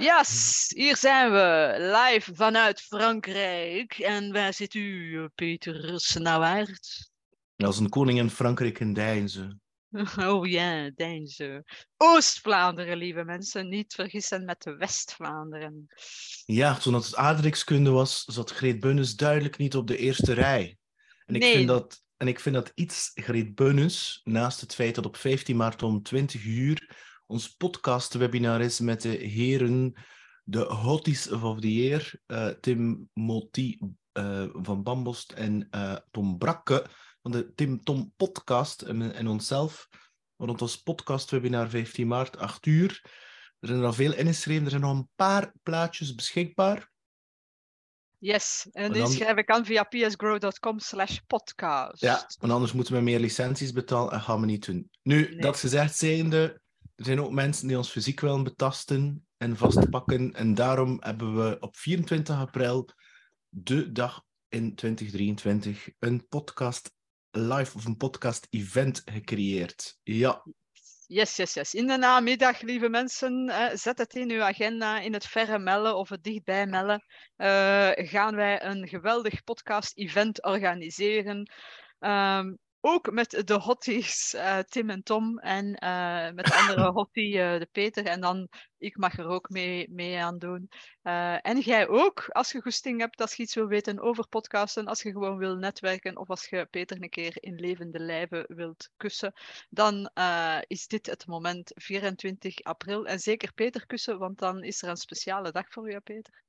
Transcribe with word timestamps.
Yes, 0.00 0.70
hier 0.76 0.96
zijn 0.96 1.32
we, 1.32 1.76
live 1.78 2.34
vanuit 2.34 2.80
Frankrijk. 2.80 3.98
En 3.98 4.32
waar 4.32 4.54
zit 4.54 4.74
u, 4.74 5.28
Peter 5.34 6.00
Snauwaert? 6.00 7.10
Als 7.56 7.78
een 7.78 7.88
koning 7.88 8.18
in 8.18 8.30
Frankrijk 8.30 8.80
in 8.80 8.92
Deinze. 8.92 9.58
Oh 10.18 10.46
ja, 10.46 10.90
Deinze. 10.94 11.64
Oost-Vlaanderen, 11.96 12.96
lieve 12.96 13.24
mensen. 13.24 13.68
Niet 13.68 13.94
vergissen 13.94 14.44
met 14.44 14.62
de 14.62 14.76
West-Vlaanderen. 14.76 15.86
Ja, 16.44 16.74
toen 16.74 16.94
het 16.94 17.16
aardrijkskunde 17.16 17.90
was, 17.90 18.24
zat 18.24 18.50
Greet 18.50 18.80
Bunnes 18.80 19.16
duidelijk 19.16 19.56
niet 19.56 19.76
op 19.76 19.86
de 19.86 19.96
eerste 19.96 20.32
rij. 20.32 20.76
En 21.26 21.34
ik, 21.34 21.40
Nee. 21.40 21.54
vind, 21.54 21.68
dat, 21.68 22.02
en 22.16 22.28
ik 22.28 22.40
vind 22.40 22.54
dat 22.54 22.72
iets, 22.74 23.10
Greet 23.14 23.54
Bunnes, 23.54 24.20
naast 24.24 24.60
het 24.60 24.74
feit 24.74 24.94
dat 24.94 25.06
op 25.06 25.16
15 25.16 25.56
maart 25.56 25.82
om 25.82 26.02
20 26.02 26.44
uur 26.44 26.96
ons 27.30 27.48
podcast-webinar 27.56 28.60
is 28.60 28.80
met 28.80 29.02
de 29.02 29.08
heren, 29.08 29.94
de 30.44 30.64
hotties 30.64 31.30
of 31.30 31.60
the 31.60 31.72
year, 31.72 32.20
eh, 32.26 32.48
Tim 32.48 33.08
Moti 33.12 33.78
eh, 34.12 34.46
van 34.52 34.82
Bambost 34.82 35.32
en 35.32 35.66
eh, 35.70 35.96
Tom 36.10 36.38
Brakke 36.38 36.86
van 37.22 37.30
de 37.30 37.54
Tim 37.54 37.84
Tom 37.84 38.12
Podcast 38.16 38.82
en, 38.82 39.14
en 39.14 39.28
onszelf. 39.28 39.88
Rond 40.36 40.62
ons 40.62 40.82
podcast-webinar 40.82 41.70
15 41.70 42.06
maart, 42.06 42.38
8 42.38 42.66
uur. 42.66 43.00
Er 43.60 43.68
zijn 43.68 43.80
er 43.80 43.86
al 43.86 43.92
veel 43.92 44.14
ingeschreven, 44.14 44.64
er 44.64 44.70
zijn 44.70 44.82
nog 44.82 44.96
een 44.96 45.08
paar 45.14 45.52
plaatjes 45.62 46.14
beschikbaar. 46.14 46.90
Yes, 48.18 48.68
en 48.72 48.92
die 48.92 49.06
schrijf 49.06 49.36
ik 49.36 49.50
aan 49.50 49.64
via 49.64 49.82
psgrow.com 49.82 50.78
slash 50.78 51.18
podcast. 51.26 52.00
Ja, 52.00 52.28
want 52.38 52.52
anders 52.52 52.72
moeten 52.72 52.94
we 52.94 53.00
meer 53.00 53.18
licenties 53.18 53.72
betalen 53.72 54.12
en 54.12 54.20
gaan 54.20 54.40
we 54.40 54.46
niet 54.46 54.66
doen. 54.66 54.90
Nu, 55.02 55.28
Nee. 55.28 55.40
dat 55.40 55.56
gezegd 55.56 55.96
zijnde, 55.96 56.60
er 57.00 57.06
zijn 57.06 57.20
ook 57.20 57.30
mensen 57.30 57.68
die 57.68 57.76
ons 57.76 57.90
fysiek 57.90 58.20
willen 58.20 58.42
betasten 58.42 59.26
en 59.36 59.56
vastpakken. 59.56 60.34
En 60.34 60.54
daarom 60.54 60.96
hebben 61.00 61.36
we 61.36 61.56
op 61.60 61.76
24 61.76 62.36
april, 62.36 62.88
de 63.48 63.92
dag 63.92 64.24
in 64.48 64.74
2023, 64.74 65.88
een 65.98 66.28
podcast 66.28 66.94
live 67.30 67.76
of 67.76 67.84
een 67.84 67.96
podcast 67.96 68.46
event 68.50 69.02
gecreëerd. 69.04 69.98
Ja, 70.02 70.42
Yes, 71.06 71.36
yes, 71.36 71.54
yes. 71.54 71.74
In 71.74 71.86
de 71.86 71.96
namiddag, 71.96 72.60
lieve 72.60 72.88
mensen, 72.88 73.52
zet 73.74 73.98
het 73.98 74.14
in 74.14 74.30
uw 74.30 74.42
agenda, 74.42 75.00
in 75.00 75.12
het 75.12 75.26
verre 75.26 75.58
mellen 75.58 75.96
of 75.96 76.08
het 76.08 76.22
dichtbij 76.22 76.66
mellen. 76.66 77.04
eh, 77.36 77.90
gaan 77.94 78.34
wij 78.34 78.64
een 78.64 78.88
geweldig 78.88 79.44
podcast-event 79.44 80.44
organiseren. 80.44 81.52
Ehm, 81.98 82.52
ook 82.80 83.12
met 83.12 83.42
de 83.44 83.54
hotties, 83.54 84.34
eh, 84.34 84.58
Tim 84.58 84.90
en 84.90 85.02
Tom, 85.02 85.38
en 85.38 85.74
eh, 85.74 86.32
met 86.32 86.44
de 86.44 86.54
andere 86.54 86.90
hottie, 87.00 87.40
eh, 87.40 87.58
de 87.58 87.68
Peter. 87.72 88.06
En 88.06 88.20
dan, 88.20 88.48
ik 88.78 88.96
mag 88.96 89.18
er 89.18 89.26
ook 89.26 89.48
mee, 89.48 89.90
mee 89.90 90.18
aan 90.18 90.38
doen. 90.38 90.68
En 91.42 91.58
jij 91.58 91.88
ook, 91.88 92.28
als 92.28 92.52
je 92.52 92.60
goesting 92.60 93.00
hebt, 93.00 93.20
als 93.20 93.34
je 93.34 93.42
iets 93.42 93.54
wil 93.54 93.66
weten 93.66 94.00
over 94.00 94.28
podcasten, 94.28 94.86
als 94.86 95.02
je 95.02 95.10
gewoon 95.10 95.36
wil 95.36 95.56
netwerken, 95.56 96.16
of 96.16 96.30
als 96.30 96.48
je 96.48 96.66
Peter 96.70 97.02
een 97.02 97.08
keer 97.08 97.32
in 97.34 97.54
levende 97.54 97.98
lijven 97.98 98.44
wilt 98.48 98.90
kussen 98.96 99.32
dan 99.70 100.10
is 100.66 100.86
dit 100.86 101.06
het 101.06 101.26
moment 101.26 101.72
24 101.74 102.62
april. 102.62 103.06
En 103.06 103.18
zeker 103.18 103.52
Peter 103.52 103.86
kussen, 103.86 104.18
want 104.18 104.38
dan 104.38 104.62
is 104.62 104.82
er 104.82 104.88
een 104.88 104.96
speciale 104.96 105.52
dag 105.52 105.68
voor 105.68 105.90
u, 105.92 106.00
Peter. 106.00 106.42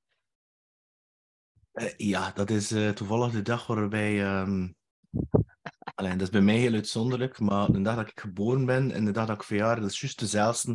Ja 1.97 2.31
dat 2.31 2.49
is 2.49 2.67
toevallig 2.67 3.31
de 3.31 3.41
dag 3.41 3.67
waarbij... 3.67 4.23
ehm 4.23 4.67
Alleen, 6.02 6.17
dat 6.17 6.27
is 6.27 6.30
bij 6.30 6.41
mij 6.41 6.57
heel 6.57 6.73
uitzonderlijk, 6.73 7.39
maar 7.39 7.71
de 7.71 7.81
dag 7.81 7.95
dat 7.95 8.07
ik 8.07 8.19
geboren 8.19 8.66
ben 8.66 8.91
en 8.91 9.05
de 9.05 9.11
dag 9.11 9.25
dat 9.25 9.35
ik 9.35 9.44
verjaar, 9.44 9.81
dat 9.81 9.89
is 9.91 9.99
juist 9.99 10.19
dezelfde. 10.19 10.69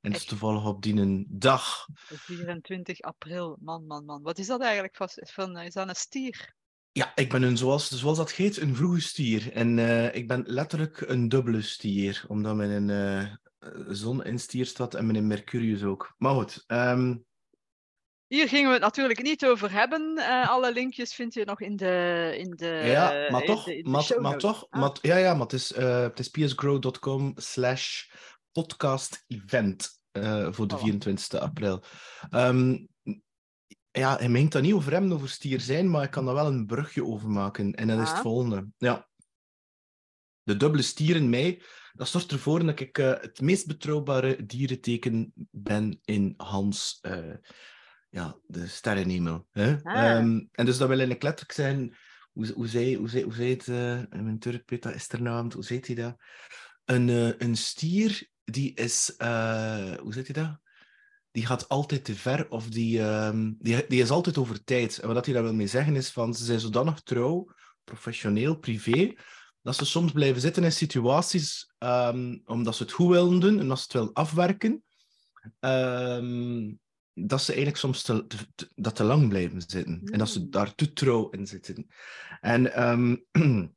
En 0.00 0.12
het 0.12 0.20
is 0.20 0.24
toevallig 0.24 0.66
op 0.66 0.82
die 0.82 0.94
een 0.94 1.26
dag. 1.28 1.86
24 1.94 3.00
april, 3.00 3.56
man, 3.60 3.86
man, 3.86 4.04
man. 4.04 4.22
Wat 4.22 4.38
is 4.38 4.46
dat 4.46 4.60
eigenlijk? 4.60 4.96
Van, 4.96 5.58
is 5.58 5.72
dat 5.72 5.88
een 5.88 5.94
stier? 5.94 6.54
Ja, 6.92 7.12
ik 7.14 7.30
ben 7.30 7.42
een, 7.42 7.56
zoals, 7.56 7.90
zoals 7.90 8.16
dat 8.16 8.32
heet, 8.32 8.56
een 8.56 8.76
vroege 8.76 9.00
stier. 9.00 9.52
En 9.52 9.78
eh, 9.78 10.14
ik 10.14 10.28
ben 10.28 10.42
letterlijk 10.46 11.00
een 11.00 11.28
dubbele 11.28 11.62
stier, 11.62 12.24
omdat 12.28 12.56
mijn 12.56 12.90
eh, 12.90 13.34
zon 13.88 14.24
in 14.24 14.38
stier 14.38 14.66
staat 14.66 14.94
en 14.94 15.06
mijn 15.06 15.26
Mercurius 15.26 15.82
ook. 15.82 16.14
Maar 16.18 16.34
goed, 16.34 16.64
ehm, 16.66 17.16
Hier 18.34 18.48
gingen 18.48 18.66
we 18.66 18.72
het 18.72 18.82
natuurlijk 18.82 19.22
niet 19.22 19.46
over 19.46 19.72
hebben. 19.72 20.16
Eh, 20.16 20.48
alle 20.48 20.72
linkjes 20.72 21.14
vind 21.14 21.34
je 21.34 21.44
nog 21.44 21.60
in 21.60 21.76
de. 21.76 22.34
In 22.38 22.50
de 22.50 22.66
ja, 22.66 23.30
maar 23.30 23.40
in 23.40 23.46
toch, 23.46 23.64
de- 23.64 23.80
maar, 23.84 24.14
maar 24.20 24.38
toch, 24.38 24.66
Ah, 24.70 24.80
maar, 24.80 24.96
ja, 25.02 25.16
ja, 25.16 25.32
maar 25.32 25.42
het 25.42 25.52
is, 25.52 25.72
eh, 25.72 26.00
het 26.02 26.18
is 26.18 26.28
psgrow.com 26.28 27.32
slash 27.36 28.04
podcast 28.52 29.24
event 29.26 30.00
eh, 30.10 30.52
voor 30.52 30.66
de 30.66 30.76
Voilà. 30.76 30.80
24 30.80 31.40
april. 31.40 31.82
Ehm, 32.30 32.86
ja, 33.90 34.16
hij 34.16 34.28
meent 34.28 34.52
dat 34.52 34.62
niet 34.62 34.72
over 34.74 34.92
hem, 34.92 35.12
over 35.12 35.28
stier 35.28 35.60
zijn, 35.60 35.90
maar 35.90 36.02
ik 36.04 36.10
kan 36.10 36.24
daar 36.24 36.34
wel 36.34 36.46
een 36.46 36.66
brugje 36.66 37.04
over 37.04 37.28
maken. 37.30 37.74
En 37.74 37.86
dat 37.88 38.00
is 38.00 38.08
het 38.08 38.16
Ah. 38.16 38.22
volgende. 38.22 38.66
Ja. 38.78 39.08
De 40.42 40.56
dubbele 40.56 40.82
stier 40.82 41.16
in 41.16 41.30
mij, 41.30 41.62
dat 41.92 42.08
zorgt 42.08 42.32
ervoor 42.32 42.64
dat 42.66 42.80
ik 42.80 42.98
eh, 42.98 43.06
het 43.20 43.40
meest 43.40 43.66
betrouwbare 43.66 44.46
dierenteken 44.46 45.32
ben 45.50 45.98
in 46.04 46.34
Hans, 46.36 46.98
eh, 47.00 47.34
ja, 48.14 48.36
de 48.46 48.66
sterrenhemel. 48.66 49.46
Hè? 49.50 49.76
Ah. 49.82 49.94
Ehm, 49.94 50.40
en 50.52 50.64
dus 50.64 50.78
dat 50.78 50.88
wil 50.88 50.98
eigenlijk 50.98 51.22
letterlijk 51.22 51.52
zijn, 51.52 51.96
hoe, 52.32 52.52
hoe, 52.54 52.68
zei, 52.68 52.96
hoe, 52.96 53.08
zei, 53.08 53.24
hoe 53.24 53.34
zei 53.34 53.50
het, 53.50 53.68
eh, 53.68 53.98
in 53.98 54.24
mijn 54.24 54.38
Turk, 54.38 54.70
weet 54.70 54.82
dat 54.82 54.94
is 54.94 55.08
er 55.12 55.22
naam, 55.22 55.52
hoe 55.52 55.64
zei 55.64 55.80
hij 55.82 55.94
dat? 55.94 56.16
Een, 56.84 57.08
eh, 57.08 57.32
een 57.38 57.56
stier, 57.56 58.28
die 58.44 58.74
is, 58.74 59.14
eh, 59.16 59.94
hoe 59.94 60.12
zei 60.12 60.24
hij 60.24 60.42
dat? 60.42 60.58
Die 61.30 61.46
gaat 61.46 61.68
altijd 61.68 62.04
te 62.04 62.14
ver, 62.14 62.50
of 62.50 62.68
die, 62.68 63.02
ehm, 63.02 63.52
die, 63.58 63.84
die 63.88 64.02
is 64.02 64.10
altijd 64.10 64.38
over 64.38 64.64
tijd. 64.64 64.98
En 64.98 65.14
wat 65.14 65.24
hij 65.24 65.34
daar 65.34 65.42
wil 65.42 65.54
mee 65.54 65.66
zeggen 65.66 65.96
is 65.96 66.10
van, 66.10 66.34
ze 66.34 66.44
zijn 66.44 66.60
zodanig 66.60 67.00
trouw, 67.00 67.54
professioneel, 67.84 68.58
privé, 68.58 69.14
dat 69.62 69.76
ze 69.76 69.84
soms 69.84 70.12
blijven 70.12 70.40
zitten 70.40 70.64
in 70.64 70.72
situaties 70.72 71.72
ehm, 71.78 72.38
omdat 72.44 72.76
ze 72.76 72.82
het 72.82 72.92
goed 72.92 73.10
willen 73.10 73.40
doen 73.40 73.60
en 73.60 73.70
als 73.70 73.80
ze 73.80 73.84
het 73.84 73.92
willen 73.92 74.12
afwerken, 74.12 74.84
ehm, 75.60 76.72
dat 77.14 77.42
ze 77.42 77.46
eigenlijk 77.46 77.80
soms 77.80 78.02
te, 78.02 78.26
dat 78.74 78.96
te 78.96 79.04
lang 79.04 79.28
blijven 79.28 79.60
zitten. 79.60 80.00
En 80.04 80.18
dat 80.18 80.28
ze 80.28 80.40
Mm. 80.40 80.50
daar 80.50 80.74
te 80.74 80.92
trouw 80.92 81.30
in 81.30 81.46
zitten. 81.46 81.86
En 82.40 82.72
ehm, 82.72 83.16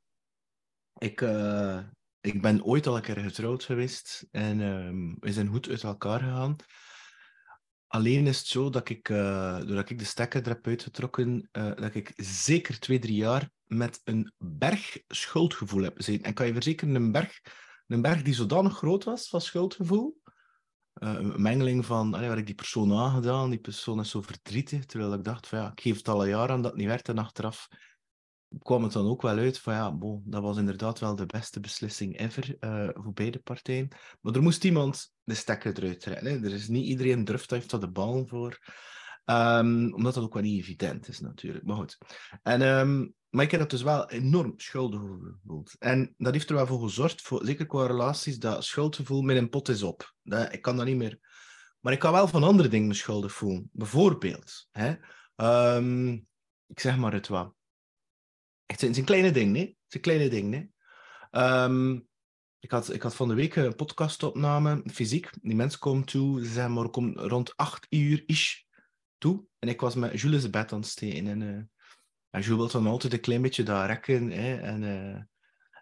ik, 1.10 1.22
eh, 1.22 1.80
ik 2.22 2.42
ben 2.42 2.64
ooit 2.64 2.88
al 2.88 2.96
een 2.96 3.02
keer 3.02 3.18
getrouwd 3.18 3.64
geweest 3.64 4.28
en 4.32 4.62
ehm, 4.62 5.16
we 5.20 5.34
zijn 5.34 5.48
goed 5.48 5.70
uit 5.70 5.84
elkaar 5.84 6.20
gegaan. 6.20 6.56
Alleen 7.88 8.28
is 8.28 8.38
het 8.38 8.48
zo 8.48 8.70
dat 8.70 8.90
ik, 8.90 9.10
eh, 9.10 9.58
doordat 9.58 9.90
ik 9.90 10.00
de 10.00 10.06
stekker 10.06 10.42
er 10.42 10.48
heb 10.48 10.68
uitgetrokken, 10.68 11.50
eh, 11.52 11.76
dat 11.76 11.96
ik 11.96 12.14
zeker 12.16 12.80
twee, 12.80 13.00
drie 13.00 13.16
jaar 13.16 13.50
met 13.66 14.02
een 14.04 14.34
berg 14.38 14.98
schuldgevoel 15.08 15.84
heb 15.84 15.96
gezeten. 15.96 16.26
En 16.26 16.34
kan 16.34 16.46
je 16.48 16.54
verzekeren, 16.54 16.96
een 16.96 17.12
berg, 17.12 17.42
een 17.88 18.02
berg 18.02 18.22
die 18.22 18.34
zodanig 18.34 18.78
groot 18.78 19.04
was 19.04 19.30
van 19.30 19.42
schuldgevoel, 19.42 20.22
een 21.00 21.42
mengeling 21.42 21.86
van, 21.86 22.14
allee, 22.14 22.30
wat 22.30 22.38
ik 22.38 22.46
die 22.46 22.56
persoon 22.56 22.94
aangedaan, 22.94 23.50
die 23.50 23.60
persoon 23.60 24.00
is 24.00 24.10
zo 24.10 24.22
verdrietig, 24.22 24.86
terwijl 24.86 25.14
ik 25.14 25.24
dacht 25.24 25.48
van 25.48 25.60
ja, 25.60 25.72
ik 25.72 25.82
geef 25.82 25.98
het 25.98 26.08
al 26.08 26.24
een 26.24 26.30
jaar 26.30 26.50
aan 26.50 26.62
dat 26.62 26.72
het 26.72 26.80
niet 26.80 26.90
werd 26.90 27.10
en 27.10 27.18
achteraf 27.18 27.68
kwam 28.62 28.84
het 28.84 28.94
dan 28.94 29.08
ook 29.08 29.22
wel 29.22 29.38
uit 29.38 29.60
van 29.60 29.74
ja, 29.74 29.96
bon, 29.96 30.22
dat 30.26 30.42
was 30.42 30.58
inderdaad 30.58 31.00
wel 31.00 31.16
de 31.16 31.26
beste 31.26 31.60
beslissing 31.60 32.20
ever 32.20 32.56
eh, 32.60 32.90
voor 32.94 33.14
beide 33.14 33.40
partijen. 33.40 33.88
Maar 34.22 34.34
er 34.34 34.42
moest 34.42 34.64
iemand 34.64 35.14
de 35.24 35.34
stekker 35.34 35.78
eruit 35.78 36.00
trekken. 36.00 36.44
Er 36.44 36.54
is 36.54 36.68
niet 36.68 36.86
iedereen 36.86 37.24
durft, 37.24 37.50
daar 37.50 37.60
heeft 37.60 37.72
daar 37.72 37.80
de 37.80 37.92
bal 37.92 38.26
voor. 38.26 38.60
Ehm, 39.26 39.94
omdat 39.94 40.14
dat 40.14 40.24
ook 40.24 40.34
wel 40.34 40.44
niet 40.44 40.62
evident 40.62 41.08
is 41.08 41.20
natuurlijk. 41.20 41.66
Maar 41.66 41.76
goed. 41.76 41.98
En, 42.44 42.62
ehm, 42.62 43.08
maar 43.38 43.46
ik 43.46 43.52
heb 43.52 43.60
dat 43.60 43.70
dus 43.70 43.82
wel 43.82 44.10
enorm 44.10 44.54
schuldgevoel 44.56 45.20
gevoeld. 45.20 45.76
En 45.80 46.14
dat 46.18 46.34
heeft 46.34 46.50
er 46.50 46.56
wel 46.56 46.68
voor 46.68 46.82
gezorgd, 46.82 47.22
voor, 47.22 47.46
zeker 47.46 47.66
qua 47.66 47.88
relaties, 47.88 48.40
dat 48.40 48.64
schuldgevoel 48.64 49.22
met 49.22 49.38
een 49.38 49.50
pot 49.50 49.70
is 49.70 49.84
op. 49.84 50.14
Ik 50.52 50.62
kan 50.62 50.78
dat 50.78 50.86
niet 50.86 50.98
meer. 50.98 51.20
Maar 51.80 51.94
ik 51.94 52.00
kan 52.00 52.12
wel 52.12 52.28
van 52.28 52.44
andere 52.44 52.70
dingen 52.70 52.88
me 52.88 52.94
schuldig 52.94 53.34
voelen. 53.34 53.70
Bijvoorbeeld, 53.72 54.68
hè, 54.72 54.96
ehm, 55.36 56.12
ik 56.68 56.80
zeg 56.80 56.98
maar 56.98 57.14
het 57.14 57.28
wat. 57.28 57.54
Het 58.66 58.80
zijn 58.80 59.06
kleine 59.06 59.32
dingen, 59.32 59.56
hè? 59.56 59.62
Het 59.62 59.76
zijn 59.88 60.04
kleine 60.04 60.30
dingen, 60.30 60.54
hè? 60.54 60.66
Ehm, 61.40 62.00
ik, 62.60 62.72
had, 62.72 62.94
ik 62.94 63.02
had 63.02 63.16
van 63.16 63.28
de 63.28 63.34
week 63.34 63.56
een 63.56 63.76
podcastopname, 63.76 64.84
fysiek. 64.92 65.30
Die 65.42 65.56
mensen 65.56 65.80
komen 65.80 66.04
toe, 66.04 66.46
ze 66.46 66.52
zeggen 66.52 66.74
maar, 66.74 66.86
rond 67.14 67.56
acht 67.56 67.86
uur 67.90 68.24
is 68.26 68.68
toe. 69.18 69.46
En 69.60 69.70
ik 69.70 69.82
was 69.82 69.96
met 69.96 70.22
Jules' 70.22 70.50
bed 70.50 70.72
aan 70.72 70.80
het 70.80 70.88
steken. 70.88 71.28
En, 71.28 71.42
eh, 71.42 71.77
en 72.38 72.44
Jules 72.44 72.72
wil 72.72 72.82
dan 72.82 72.92
altijd 72.92 73.14
een 73.14 73.20
klein 73.20 73.42
beetje 73.42 73.64
daar 73.64 73.88
rekken. 73.88 74.32
Hè? 74.32 74.56
En, 74.58 74.84
eh, 74.84 75.16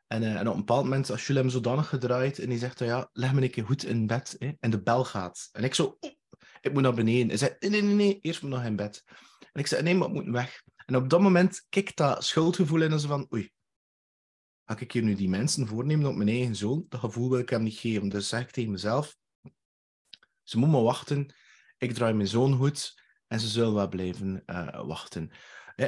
en, 0.07 0.23
eh, 0.23 0.35
en 0.35 0.47
op 0.47 0.53
een 0.53 0.59
bepaald 0.59 0.83
moment, 0.83 1.09
als 1.09 1.27
Jules 1.27 1.41
hem 1.41 1.51
zodanig 1.51 1.89
gedraaid 1.89 2.39
en 2.39 2.49
die 2.49 2.57
zegt, 2.57 2.77
dan, 2.77 2.87
ja, 2.87 3.09
leg 3.13 3.33
me 3.33 3.41
een 3.41 3.49
keer 3.49 3.65
goed 3.65 3.83
in 3.83 4.07
bed. 4.07 4.35
Hè? 4.39 4.51
En 4.59 4.69
de 4.71 4.81
bel 4.81 5.05
gaat. 5.05 5.49
En 5.51 5.63
ik 5.63 5.73
zo, 5.73 5.97
"Oeh, 6.01 6.13
ik 6.61 6.73
moet 6.73 6.81
naar 6.81 6.93
beneden. 6.93 7.27
Hij 7.27 7.37
zei, 7.37 7.55
nee, 7.59 7.81
nee, 7.81 7.93
nee, 7.93 8.19
eerst 8.21 8.41
moet 8.41 8.51
ik 8.51 8.57
nog 8.57 8.65
in 8.65 8.75
bed. 8.75 9.03
En 9.39 9.59
ik 9.59 9.67
zei, 9.67 9.83
nee, 9.83 9.95
maar 9.95 10.07
ik 10.07 10.13
moet 10.13 10.29
weg. 10.29 10.63
En 10.85 10.95
op 10.95 11.09
dat 11.09 11.21
moment 11.21 11.65
kikt 11.69 11.97
dat 11.97 12.23
schuldgevoel 12.23 12.81
in 12.81 12.91
en 12.91 12.99
zo 12.99 13.07
van, 13.07 13.27
oei, 13.33 13.51
ga 14.65 14.79
ik 14.79 14.91
hier 14.91 15.03
nu 15.03 15.15
die 15.15 15.29
mensen 15.29 15.67
voornemen 15.67 16.07
op 16.07 16.15
mijn 16.15 16.29
eigen 16.29 16.55
zoon? 16.55 16.85
Dat 16.89 16.99
gevoel 16.99 17.29
wil 17.29 17.39
ik 17.39 17.49
hem 17.49 17.63
niet 17.63 17.77
geven. 17.77 18.09
Dus 18.09 18.27
zeg 18.27 18.41
ik 18.41 18.51
tegen 18.51 18.71
mezelf, 18.71 19.17
ze 20.43 20.57
moet 20.57 20.69
maar 20.69 20.83
wachten. 20.83 21.33
ik 21.77 21.93
draai 21.93 22.13
mijn 22.13 22.27
zoon 22.27 22.55
goed 22.55 23.03
en 23.27 23.39
ze 23.39 23.47
zullen 23.47 23.73
wel 23.73 23.87
blijven 23.87 24.43
uh, 24.45 24.85
wachten. 24.85 25.31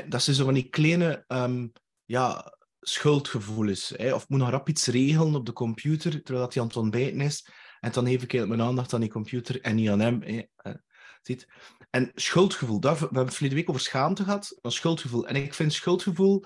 Dat 0.07 0.21
ze 0.21 0.33
zo 0.33 0.45
van 0.45 0.53
die 0.53 0.69
kleine 0.69 1.25
um, 1.27 1.71
ja, 2.05 2.55
schuldgevoelens. 2.79 3.93
Hè? 3.95 4.13
Of 4.13 4.29
moet 4.29 4.39
nog 4.39 4.49
rap 4.49 4.69
iets 4.69 4.87
regelen 4.87 5.35
op 5.35 5.45
de 5.45 5.53
computer 5.53 6.11
terwijl 6.11 6.45
dat 6.45 6.53
hij 6.53 6.61
aan 6.61 6.67
het 6.67 6.77
ontbijten 6.77 7.21
is. 7.21 7.49
En 7.79 7.91
dan 7.91 8.07
ik 8.07 8.47
mijn 8.47 8.61
aandacht 8.61 8.93
aan 8.93 9.01
die 9.01 9.09
computer 9.09 9.61
en 9.61 9.75
niet 9.75 9.89
aan 9.89 9.99
hem. 9.99 10.21
Hè? 10.21 10.41
Uh, 10.63 10.73
ziet? 11.21 11.47
En 11.89 12.11
schuldgevoel, 12.15 12.79
daar, 12.79 12.93
we 12.93 12.99
hebben 12.99 13.25
het 13.25 13.33
verleden 13.33 13.57
week 13.57 13.69
over 13.69 13.81
schaamte 13.81 14.23
gehad, 14.23 14.59
maar 14.61 14.71
schuldgevoel. 14.71 15.27
En 15.27 15.35
ik 15.35 15.53
vind 15.53 15.73
schuldgevoel... 15.73 16.45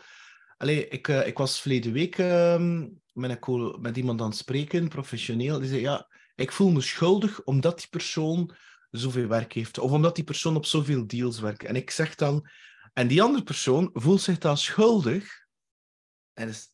Allee, 0.57 0.87
ik, 0.87 1.07
uh, 1.07 1.27
ik 1.27 1.37
was 1.37 1.61
verleden 1.61 1.93
week 1.93 2.17
uh, 2.17 2.57
met, 3.13 3.37
een, 3.39 3.77
met 3.81 3.97
iemand 3.97 4.21
aan 4.21 4.27
het 4.27 4.37
spreken, 4.37 4.87
professioneel. 4.87 5.59
Die 5.59 5.69
zei, 5.69 5.81
ja, 5.81 6.07
ik 6.35 6.51
voel 6.51 6.69
me 6.71 6.81
schuldig 6.81 7.43
omdat 7.43 7.77
die 7.77 7.87
persoon 7.89 8.55
zoveel 8.89 9.27
werk 9.27 9.53
heeft. 9.53 9.79
Of 9.79 9.91
omdat 9.91 10.15
die 10.15 10.23
persoon 10.23 10.55
op 10.55 10.65
zoveel 10.65 11.07
deals 11.07 11.39
werkt. 11.39 11.63
En 11.63 11.75
ik 11.75 11.91
zeg 11.91 12.15
dan... 12.15 12.49
En 12.93 13.07
die 13.07 13.21
andere 13.21 13.43
persoon 13.43 13.89
voelt 13.93 14.21
zich 14.21 14.37
dan 14.37 14.57
schuldig. 14.57 15.45
En 16.33 16.47
is, 16.47 16.73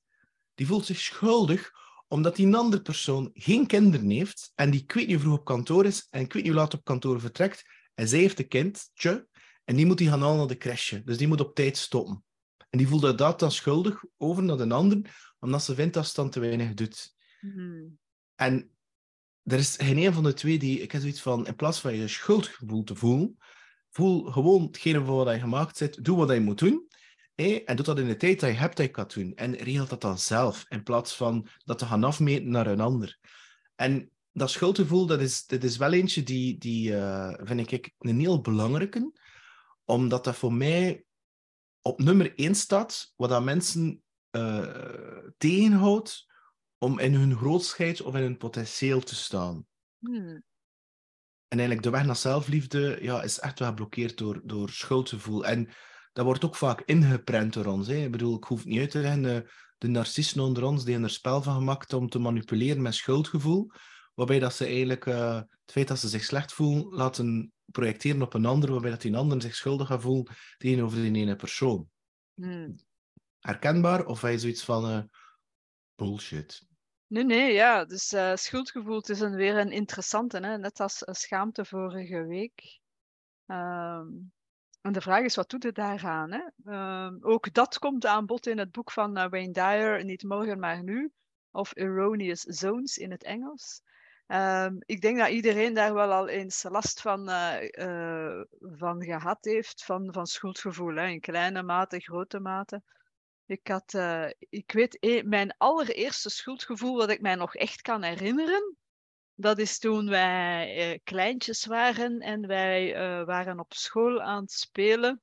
die 0.54 0.68
voelt 0.68 0.86
zich 0.86 1.00
schuldig 1.00 1.72
omdat 2.08 2.36
die 2.36 2.56
andere 2.56 2.82
persoon 2.82 3.30
geen 3.34 3.68
kinderen 3.68 4.10
heeft. 4.10 4.52
En 4.56 4.70
die 4.72 4.82
ik 4.82 4.92
weet 4.92 5.08
niet 5.08 5.20
vroeg 5.20 5.38
op 5.38 5.46
kantoor 5.46 5.86
is. 5.86 6.08
En 6.10 6.22
ik 6.22 6.34
weet 6.34 6.44
niet 6.44 6.52
hoe 6.52 6.62
laat 6.62 6.74
op 6.74 6.84
kantoor 6.84 7.20
vertrekt. 7.20 7.64
En 7.94 8.08
zij 8.08 8.20
heeft 8.20 8.40
een 8.40 8.48
kindje. 8.48 9.28
En 9.64 9.76
die 9.76 9.86
moet 9.86 9.98
die 9.98 10.10
gaan 10.10 10.22
halen 10.22 10.38
naar 10.38 10.48
de 10.48 10.58
crèche. 10.58 11.04
Dus 11.04 11.18
die 11.18 11.28
moet 11.28 11.42
op 11.42 11.56
tijd 11.56 11.78
stoppen. 11.78 12.24
En 12.70 12.78
die 12.78 12.88
voelt 12.88 13.18
dat 13.18 13.40
dan 13.40 13.52
schuldig 13.52 14.04
over 14.18 14.44
naar 14.44 14.60
een 14.60 14.72
ander. 14.72 15.34
Omdat 15.40 15.64
ze 15.64 15.76
vindt 15.76 15.94
dat 15.94 16.08
ze 16.08 16.14
dan 16.14 16.30
te 16.30 16.40
weinig 16.40 16.74
doet. 16.74 17.16
Hmm. 17.40 18.00
En 18.36 18.72
er 19.44 19.58
is 19.58 19.76
geen 19.76 19.98
een 19.98 20.14
van 20.14 20.24
de 20.24 20.34
twee 20.34 20.60
die... 20.60 20.80
Ik 20.80 20.92
heb 20.92 21.02
zoiets 21.02 21.22
van, 21.22 21.48
in 21.48 21.56
plaats 21.56 21.80
van 21.80 21.96
je 21.96 22.08
schuldgevoel 22.08 22.84
te 22.84 22.96
voelen, 22.96 23.38
voel 23.90 24.24
gewoon 24.24 24.62
hetgene 24.62 25.06
voor 25.06 25.26
wat 25.26 25.34
je 25.34 25.40
gemaakt 25.40 25.78
zit, 25.78 26.04
doe 26.04 26.18
wat 26.18 26.32
je 26.32 26.40
moet 26.40 26.60
doen. 26.60 26.88
en 27.36 27.76
doe 27.76 27.86
dat 27.86 28.00
in 28.00 28.08
de 28.08 28.16
tijd 28.16 28.40
dat 28.40 28.50
je 28.50 28.56
hebt 28.56 28.78
dat 28.78 28.86
je 28.86 28.92
kan 28.92 29.06
doen. 29.14 29.34
En 29.36 29.56
regel 29.56 29.88
dat 29.88 30.02
dan 30.02 30.20
zelf, 30.20 30.66
in 30.68 30.84
plaats 30.84 31.16
van 31.16 31.48
dat 31.66 31.78
te 31.78 31.86
gaan 31.86 32.04
afmeten 32.04 32.50
naar 32.50 32.68
een 32.68 32.80
ander. 32.80 33.20
En 33.76 34.12
dat 34.32 34.50
schuldgevoel, 34.50 35.06
dat 35.06 35.22
is, 35.22 35.46
dat 35.46 35.64
is 35.64 35.78
wel 35.78 35.94
eentje 35.94 36.24
die, 36.24 36.58
die 36.58 36.92
uh, 36.92 37.34
vind 37.38 37.72
ik 37.72 37.94
een 38.00 38.20
heel 38.20 38.42
belangrijke. 38.42 39.12
Omdat 39.86 40.24
dat 40.24 40.36
voor 40.36 40.54
mij 40.54 41.06
op 41.82 42.00
nummer 42.00 42.36
één 42.36 42.56
staat, 42.56 43.14
wat 43.16 43.30
dat 43.30 43.44
mensen 43.44 44.02
uh, 44.32 45.28
tegenhoudt 45.38 46.26
om 46.78 47.00
in 47.00 47.14
hun 47.14 47.36
grootheid 47.36 48.02
of 48.02 48.16
in 48.16 48.22
hun 48.22 48.38
potentieel 48.38 49.00
te 49.00 49.16
staan. 49.16 49.66
Hmm. 50.00 50.44
En 51.48 51.58
eigenlijk 51.58 51.84
de 51.84 51.90
weg 51.90 52.06
naar 52.06 52.16
zelfliefde 52.16 52.98
ja, 53.02 53.24
is 53.24 53.40
echt 53.40 53.60
wel 53.60 53.68
geblokkeerd 53.68 54.18
door, 54.18 54.42
door 54.44 54.70
schuldgevoel. 54.70 55.46
En 55.46 55.70
dat 56.14 56.26
wordt 56.26 56.46
ook 56.46 56.56
vaak 56.56 56.82
ingeprent 56.86 57.54
door 57.54 57.66
ons. 57.66 57.88
Hè. 57.88 57.96
Ik 57.96 58.12
bedoel, 58.12 58.38
ik 58.38 58.44
hoef 58.44 58.66
niet 58.66 58.80
uit 58.80 58.92
te 58.92 59.00
leggen, 59.00 59.22
de, 59.22 59.52
de 59.78 59.88
narcisten 59.88 60.42
onder 60.42 60.64
ons 60.64 60.84
die 60.84 60.92
hebben 60.92 61.10
er 61.10 61.16
spel 61.16 61.42
van 61.42 61.56
gemaakt 61.56 61.94
om 61.94 62.10
te 62.10 62.20
manipuleren 62.20 62.82
met 62.82 62.96
schuldgevoel. 62.96 63.72
Waarbij 64.14 64.40
dat 64.40 64.54
ze 64.54 64.66
eigenlijk 64.66 65.06
uh, 65.06 65.36
het 65.36 65.72
feit 65.72 65.88
dat 65.88 66.00
ze 66.00 66.08
zich 66.08 66.24
slecht 66.24 66.54
voelen 66.54 66.94
laten 66.94 67.52
projecteren 67.66 68.22
op 68.22 68.34
een 68.34 68.46
ander, 68.46 68.72
waarbij 68.72 68.90
dat 68.90 69.02
die 69.02 69.18
ander 69.18 69.42
zich 69.42 69.56
schuldig 69.56 69.88
gaat 69.88 70.02
voelen 70.02 70.36
tegenover 70.58 70.98
die 70.98 71.14
ene 71.14 71.36
persoon. 71.36 71.90
Hmm. 72.34 72.76
Herkenbaar? 73.40 74.06
Of 74.06 74.22
hij 74.22 74.38
zoiets 74.38 74.64
van 74.64 74.92
uh, 74.92 75.02
bullshit? 75.96 76.67
Nee, 77.08 77.24
nee, 77.24 77.54
ja. 77.54 77.86
Dus 77.86 78.14
uh, 78.14 78.36
schuldgevoel 78.36 79.02
is 79.02 79.20
een, 79.20 79.36
weer 79.36 79.58
een 79.58 79.72
interessante, 79.72 80.38
hè? 80.38 80.58
net 80.58 80.80
als 80.80 81.04
schaamte 81.06 81.66
vorige 81.66 82.26
week. 82.26 82.80
Um, 83.46 84.32
en 84.82 84.94
de 84.94 85.02
vraag 85.02 85.24
is, 85.24 85.36
wat 85.36 85.50
doet 85.50 85.64
het 85.64 85.76
daaraan? 85.76 86.32
Hè? 86.32 86.74
Um, 87.06 87.18
ook 87.22 87.54
dat 87.54 87.80
komt 87.80 88.06
aan 88.06 88.26
bod 88.26 88.48
in 88.48 88.58
het 88.58 88.72
boek 88.72 88.92
van 88.92 89.18
uh, 89.18 89.30
Wayne 89.30 89.52
Dyer, 89.52 90.04
Niet 90.04 90.24
morgen, 90.24 90.60
maar 90.60 90.84
nu. 90.84 91.12
Of 91.52 91.74
Erroneous 91.74 92.42
Zones 92.42 92.98
in 92.98 93.12
het 93.12 93.24
Engels. 93.24 93.82
Um, 94.28 94.78
ik 94.86 95.02
denk 95.02 95.18
dat 95.18 95.30
iedereen 95.30 95.74
daar 95.74 95.94
wel 95.94 96.12
al 96.12 96.28
eens 96.28 96.64
last 96.64 97.02
van, 97.02 97.30
uh, 97.30 98.42
van 98.60 99.04
gehad 99.04 99.38
heeft, 99.42 99.84
van, 99.86 100.14
van 100.14 100.28
schuldgevoel. 100.28 100.96
Hè? 100.96 101.08
In 101.08 101.20
kleine 101.20 101.64
mate, 101.64 102.00
grote 102.00 102.40
mate. 102.40 102.82
Ik, 103.48 103.68
had, 103.68 103.94
uh, 103.94 104.30
ik 104.40 104.72
weet, 104.72 105.00
eh, 105.00 105.24
mijn 105.24 105.56
allereerste 105.58 106.30
schuldgevoel 106.30 106.98
wat 106.98 107.10
ik 107.10 107.22
mij 107.22 107.36
nog 107.36 107.56
echt 107.56 107.82
kan 107.82 108.04
herinneren, 108.04 108.78
dat 109.36 109.60
is 109.60 109.80
toen 109.80 110.10
wij 110.10 110.92
uh, 110.92 111.00
kleintjes 111.04 111.66
waren 111.66 112.20
en 112.20 112.48
wij 112.48 112.94
waren 113.26 113.60
op 113.60 113.74
school 113.74 114.22
aan 114.22 114.42
het 114.42 114.52
spelen. 114.52 115.22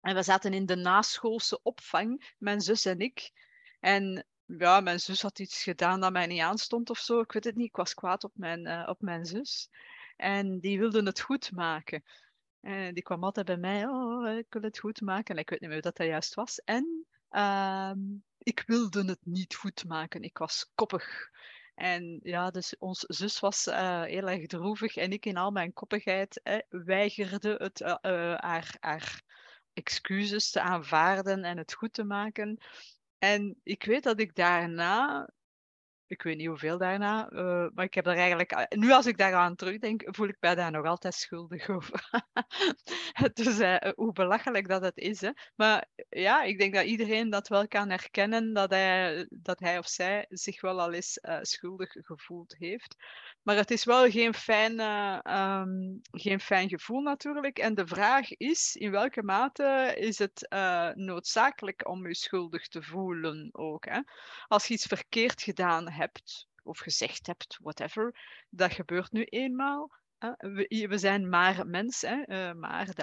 En 0.00 0.14
we 0.14 0.22
zaten 0.22 0.54
in 0.54 0.66
de 0.66 0.76
naschoolse 0.76 1.62
opvang, 1.62 2.34
mijn 2.38 2.60
zus 2.60 2.84
en 2.84 2.98
ik. 2.98 3.30
En 3.80 4.26
ja, 4.44 4.80
mijn 4.80 5.00
zus 5.00 5.22
had 5.22 5.38
iets 5.38 5.62
gedaan 5.62 6.00
dat 6.00 6.12
mij 6.12 6.26
niet 6.26 6.40
aanstond 6.40 6.90
of 6.90 6.98
zo. 6.98 7.20
Ik 7.20 7.32
weet 7.32 7.44
het 7.44 7.56
niet. 7.56 7.66
Ik 7.66 7.76
was 7.76 7.94
kwaad 7.94 8.24
op 8.24 8.32
mijn, 8.34 8.88
op 8.88 9.00
mijn 9.00 9.26
zus. 9.26 9.70
En 10.16 10.60
die 10.60 10.78
wilde 10.78 11.02
het 11.02 11.20
goed 11.20 11.52
maken. 11.52 12.04
En 12.60 12.94
die 12.94 13.02
kwam 13.02 13.24
altijd 13.24 13.46
bij 13.46 13.56
mij, 13.56 13.86
oh, 13.86 14.36
ik 14.36 14.46
wil 14.48 14.62
het 14.62 14.78
goed 14.78 15.00
maken. 15.00 15.34
En 15.34 15.40
ik 15.40 15.50
weet 15.50 15.60
niet 15.60 15.70
meer 15.70 15.82
wat 15.82 15.96
dat 15.96 16.06
juist 16.06 16.34
was. 16.34 16.60
En 16.64 17.06
Ehm, 17.36 17.98
ik 18.38 18.62
wilde 18.66 19.04
het 19.04 19.20
niet 19.24 19.54
goed 19.54 19.84
maken. 19.84 20.22
Ik 20.22 20.38
was 20.38 20.70
koppig. 20.74 21.30
En 21.74 22.20
ja, 22.22 22.50
dus 22.50 22.78
ons 22.78 23.00
zus 23.00 23.40
was 23.40 23.66
uh, 23.66 24.02
heel 24.02 24.28
erg 24.28 24.46
droevig 24.46 24.96
en 24.96 25.12
ik 25.12 25.26
in 25.26 25.36
al 25.36 25.50
mijn 25.50 25.72
koppigheid 25.72 26.40
eh, 26.42 26.58
weigerde 26.68 27.54
het, 27.58 27.80
uh, 27.80 27.94
haar, 28.34 28.76
haar 28.80 29.22
excuses 29.72 30.50
te 30.50 30.60
aanvaarden 30.60 31.44
en 31.44 31.56
het 31.56 31.74
goed 31.74 31.92
te 31.92 32.04
maken. 32.04 32.58
En 33.18 33.60
ik 33.62 33.84
weet 33.84 34.02
dat 34.02 34.20
ik 34.20 34.34
daarna 34.34 35.28
ik 36.06 36.22
weet 36.22 36.36
niet 36.36 36.46
hoeveel 36.46 36.78
daarna, 36.78 37.32
uh, 37.32 37.66
maar 37.74 37.84
ik 37.84 37.94
heb 37.94 38.06
er 38.06 38.16
eigenlijk... 38.16 38.66
Nu 38.68 38.92
als 38.92 39.06
ik 39.06 39.18
daaraan 39.18 39.56
terugdenk, 39.56 40.02
voel 40.06 40.28
ik 40.28 40.36
mij 40.40 40.54
daar 40.54 40.70
nog 40.70 40.86
altijd 40.86 41.14
schuldig 41.14 41.68
over. 41.76 42.04
dus 43.32 43.58
uh, 43.58 43.76
hoe 43.94 44.12
belachelijk 44.12 44.68
dat 44.68 44.82
het 44.82 44.96
is. 44.96 45.20
Hè. 45.20 45.30
Maar 45.54 45.88
ja, 46.08 46.42
ik 46.42 46.58
denk 46.58 46.74
dat 46.74 46.84
iedereen 46.84 47.30
dat 47.30 47.48
wel 47.48 47.68
kan 47.68 47.90
herkennen, 47.90 48.52
dat 48.52 48.70
hij, 48.70 49.26
dat 49.30 49.60
hij 49.60 49.78
of 49.78 49.88
zij 49.88 50.26
zich 50.28 50.60
wel 50.60 50.80
al 50.80 50.92
eens 50.92 51.18
schuldig 51.40 51.92
gevoeld 51.92 52.54
heeft. 52.58 52.96
Maar 53.42 53.56
het 53.56 53.70
is 53.70 53.84
wel 53.84 54.10
geen 54.10 54.34
fijn, 54.34 54.80
um, 55.36 56.00
geen 56.10 56.40
fijn 56.40 56.68
gevoel 56.68 57.00
natuurlijk. 57.00 57.58
En 57.58 57.74
de 57.74 57.86
vraag 57.86 58.36
is, 58.36 58.76
in 58.76 58.90
welke 58.90 59.22
mate 59.22 59.94
is 59.98 60.18
het 60.18 60.48
noodzakelijk 60.94 61.88
om 61.88 62.06
je 62.06 62.14
schuldig 62.14 62.68
te 62.68 62.82
voelen 62.82 63.48
ook? 63.52 63.84
Hè? 63.84 64.00
Als 64.46 64.66
je 64.66 64.74
iets 64.74 64.86
verkeerd 64.86 65.42
gedaan 65.42 65.88
hebt 65.88 65.95
of 66.62 66.78
gezegd 66.78 67.26
hebt, 67.26 67.58
whatever, 67.62 68.18
dat 68.50 68.72
gebeurt 68.72 69.12
nu 69.12 69.24
eenmaal. 69.24 69.92
We, 70.38 70.98
zijn 70.98 71.28
maar 71.28 71.66
mens, 71.66 72.00
hè? 72.00 72.48
Uh, 72.48 72.54
maar 72.54 72.94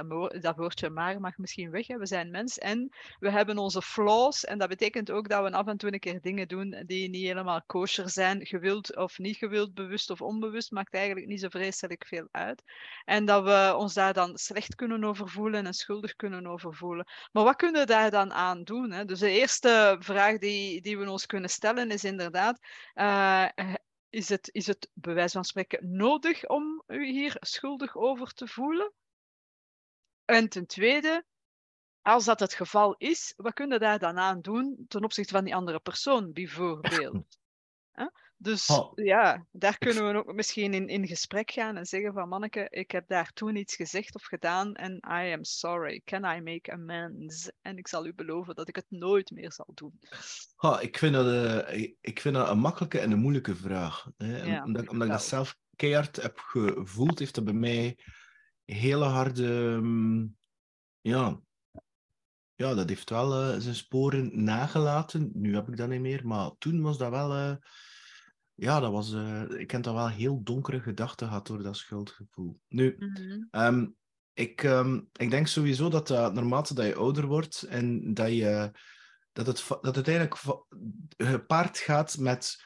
dat, 0.42 0.56
woordje 0.56 0.90
maar 0.90 1.20
mag 1.20 1.38
misschien 1.38 1.72
weg. 1.72 1.88
Hè? 1.88 1.98
We 1.98 2.06
zijn 2.06 2.32
mens 2.32 2.58
en 2.58 2.96
we 3.20 3.32
hebben 3.32 3.58
onze 3.58 3.82
flaws. 3.82 4.46
En 4.46 4.58
dat 4.58 4.70
betekent 4.70 5.12
ook 5.12 5.30
dat 5.30 5.44
we 5.44 5.52
af 5.52 5.68
en 5.68 5.78
toe 5.78 5.94
een 5.94 6.00
keer 6.00 6.22
dingen 6.22 6.48
doen 6.48 6.84
die 6.86 7.10
niet 7.10 7.26
helemaal 7.26 7.64
kosher 7.66 8.10
zijn. 8.10 8.46
Gewild 8.46 8.96
of 8.96 9.18
niet 9.18 9.38
gewild, 9.38 9.74
bewust 9.74 10.10
of 10.10 10.22
onbewust, 10.22 10.72
maakt 10.72 10.94
eigenlijk 10.94 11.28
niet 11.28 11.40
zo 11.40 11.50
vreselijk 11.50 12.06
veel 12.08 12.28
uit. 12.32 12.64
En 13.06 13.26
dat 13.26 13.44
we 13.44 13.76
ons 13.78 13.94
daar 13.94 14.14
dan 14.14 14.38
slecht 14.38 14.76
kunnen 14.76 15.04
over 15.04 15.30
voelen 15.30 15.66
en 15.66 15.74
schuldig 15.74 16.16
kunnen 16.16 16.48
over 16.48 16.76
voelen. 16.76 17.08
Maar 17.32 17.44
wat 17.44 17.56
kunnen 17.56 17.82
we 17.82 17.88
daar 17.88 18.12
dan 18.12 18.34
aan 18.34 18.64
doen? 18.64 18.92
Hè? 18.92 19.06
Dus 19.06 19.20
de 19.20 19.32
eerste 19.32 19.96
vraag 20.00 20.38
die, 20.38 20.82
die 20.82 20.98
we 20.98 21.10
ons 21.10 21.26
kunnen 21.26 21.50
stellen 21.50 21.90
is 21.90 22.04
inderdaad. 22.04 22.60
Uh, 22.96 23.48
is 24.14 24.30
het, 24.30 24.50
is 24.52 24.68
het 24.68 24.90
bij 24.94 25.30
van 25.30 25.44
spreken 25.44 25.98
nodig 25.98 26.48
om 26.48 26.73
u 26.88 27.06
hier 27.06 27.36
schuldig 27.40 27.96
over 27.96 28.34
te 28.34 28.48
voelen? 28.48 28.94
En 30.26 30.50
ten 30.50 30.66
tweede, 30.66 31.26
als 32.02 32.26
dat 32.26 32.40
het 32.40 32.54
geval 32.54 32.96
is, 32.98 33.34
wat 33.38 33.54
kun 33.54 33.72
je 33.72 33.80
daar 33.80 34.00
dan 34.00 34.18
aan 34.18 34.42
doen 34.42 34.86
ten 34.88 35.04
opzichte 35.04 35.34
van 35.34 35.44
die 35.44 35.56
andere 35.56 35.80
persoon, 35.80 36.34
bijvoorbeeld? 36.34 37.38
Dus 38.44 38.68
oh. 38.68 38.92
ja, 38.96 39.46
daar 39.52 39.78
kunnen 39.78 40.08
we 40.08 40.18
ook 40.18 40.34
misschien 40.34 40.74
in, 40.74 40.88
in 40.88 41.08
gesprek 41.08 41.52
gaan 41.52 41.78
en 41.78 41.86
zeggen 41.86 42.14
van 42.14 42.30
manneke, 42.30 42.68
ik 42.70 42.92
heb 42.92 43.08
daar 43.08 43.32
toen 43.34 43.56
iets 43.56 43.76
gezegd 43.76 44.16
of 44.16 44.24
gedaan 44.24 44.74
en 44.74 44.96
I 44.96 45.34
am 45.34 45.44
sorry. 45.44 46.02
Can 46.06 46.24
I 46.24 46.42
make 46.42 46.72
amends? 46.72 47.52
En 47.62 47.78
ik 47.78 47.88
zal 47.88 48.06
u 48.06 48.14
beloven 48.14 48.56
dat 48.56 48.68
ik 48.68 48.76
het 48.76 48.86
nooit 48.90 49.32
meer 49.32 49.52
zal 49.52 49.72
doen. 49.74 50.00
Oh, 50.58 50.78
ik, 50.82 50.98
vind 50.98 51.14
dat, 51.14 51.26
uh, 51.26 51.94
ik 52.02 52.20
vind 52.20 52.36
dat 52.36 52.50
een 52.50 52.60
makkelijke 52.60 53.00
en 53.00 53.12
een 53.12 53.20
moeilijke 53.20 53.56
vraag. 53.56 54.08
Hè? 54.18 54.44
Ja, 54.44 54.64
omdat, 54.64 54.88
omdat 54.88 55.08
ik 55.08 55.14
dat 55.14 55.24
zelf 55.24 55.56
keihard 55.76 56.22
heb 56.22 56.38
gevoeld, 56.38 57.20
heeft 57.20 57.36
dat 57.36 57.44
bij 57.44 57.54
mij 57.54 57.98
hele 58.66 59.06
harde... 59.06 59.48
Um, 59.48 60.38
ja, 61.02 61.42
ja, 62.56 62.74
dat 62.74 62.90
heeft 62.90 63.10
wel 63.10 63.54
uh, 63.54 63.60
zijn 63.60 63.76
sporen 63.76 64.44
nagelaten. 64.44 65.32
Nu 65.34 65.56
heb 65.56 65.68
ik 65.68 65.78
dat 65.78 65.90
niet 65.90 66.02
meer, 66.02 66.28
maar 66.28 66.52
toen 66.58 66.82
was 66.82 66.98
dat 66.98 67.10
wel... 67.10 67.36
Uh, 67.36 67.56
ja, 68.56 68.80
dat 68.80 68.92
was, 68.92 69.14
eh, 69.14 69.44
ik 69.50 69.72
heb 69.72 69.84
dat 69.84 69.94
wel 69.94 70.10
heel 70.10 70.44
donkere 70.44 70.80
gedachten 70.80 71.28
gehad 71.28 71.48
door 71.48 71.64
dat 71.64 71.78
schuldgevoel. 71.78 72.60
Nu, 72.68 72.96
Mhm. 73.00 73.44
ehm, 73.52 73.88
ik, 74.34 74.64
ehm, 74.64 75.02
ik 75.12 75.30
denk 75.30 75.48
sowieso 75.48 75.90
dat 75.90 76.10
naarmate 76.10 76.74
dat 76.74 76.86
je 76.86 76.96
ouder 76.96 77.26
wordt 77.26 77.62
en 77.62 78.14
dat, 78.14 78.30
je, 78.30 78.72
dat, 79.32 79.48
het, 79.48 79.68
dat 79.82 79.96
het 79.96 80.08
eigenlijk 80.08 80.42
gepaard 81.18 81.78
gaat 81.78 82.18
met 82.18 82.64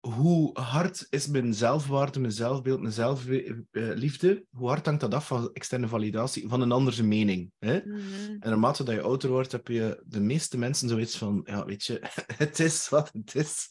hoe 0.00 0.60
hard 0.60 1.06
is 1.10 1.26
mijn 1.26 1.54
zelfwaarde, 1.54 2.20
mijn 2.20 2.32
zelfbeeld, 2.32 2.80
mijn 2.80 2.92
zelfliefde, 2.92 4.44
hoe 4.50 4.68
hard 4.68 4.86
hangt 4.86 5.00
dat 5.00 5.14
af 5.14 5.26
van 5.26 5.50
externe 5.52 5.88
validatie, 5.88 6.48
van 6.48 6.60
een 6.60 6.72
andere 6.72 7.02
mening. 7.02 7.52
Hè? 7.58 7.80
Mhm. 7.84 8.36
En 8.40 8.50
naarmate 8.50 8.84
dat 8.84 8.94
je 8.94 9.00
ouder 9.00 9.30
wordt, 9.30 9.52
heb 9.52 9.68
je 9.68 10.02
de 10.06 10.20
meeste 10.20 10.58
mensen 10.58 10.88
zoiets 10.88 11.18
van, 11.18 11.40
ja, 11.44 11.64
weet 11.64 11.84
je, 11.84 12.02
het 12.36 12.58
is 12.58 12.88
wat 12.88 13.12
het 13.12 13.34
is. 13.34 13.68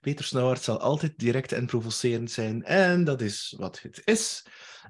Peter 0.00 0.24
Snauwaard 0.24 0.62
zal 0.62 0.78
altijd 0.80 1.18
direct 1.18 1.52
en 1.52 1.66
provocerend 1.66 2.30
zijn. 2.30 2.62
En 2.62 3.04
dat 3.04 3.20
is 3.20 3.54
wat 3.58 3.80
het 3.80 4.02
is. 4.04 4.46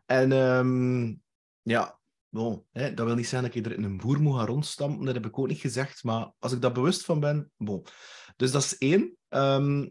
En 0.06 0.32
ehm, 0.32 1.14
ja, 1.62 1.98
bon, 2.28 2.64
hè, 2.70 2.94
dat 2.94 3.06
wil 3.06 3.14
niet 3.14 3.26
zijn 3.26 3.42
dat 3.42 3.54
ik 3.54 3.66
er 3.66 3.72
in 3.72 3.84
een 3.84 3.96
boer 3.96 4.20
moet 4.20 4.36
gaan 4.36 4.46
rondstampen. 4.46 5.04
Dat 5.04 5.14
heb 5.14 5.26
ik 5.26 5.38
ook 5.38 5.48
niet 5.48 5.60
gezegd. 5.60 6.04
Maar 6.04 6.32
als 6.38 6.52
ik 6.52 6.60
daar 6.60 6.72
bewust 6.72 7.04
van 7.04 7.20
ben, 7.20 7.50
bon. 7.56 7.86
Dus 8.36 8.50
dat 8.50 8.62
is 8.62 8.78
één. 8.78 9.16
Ehm, 9.28 9.86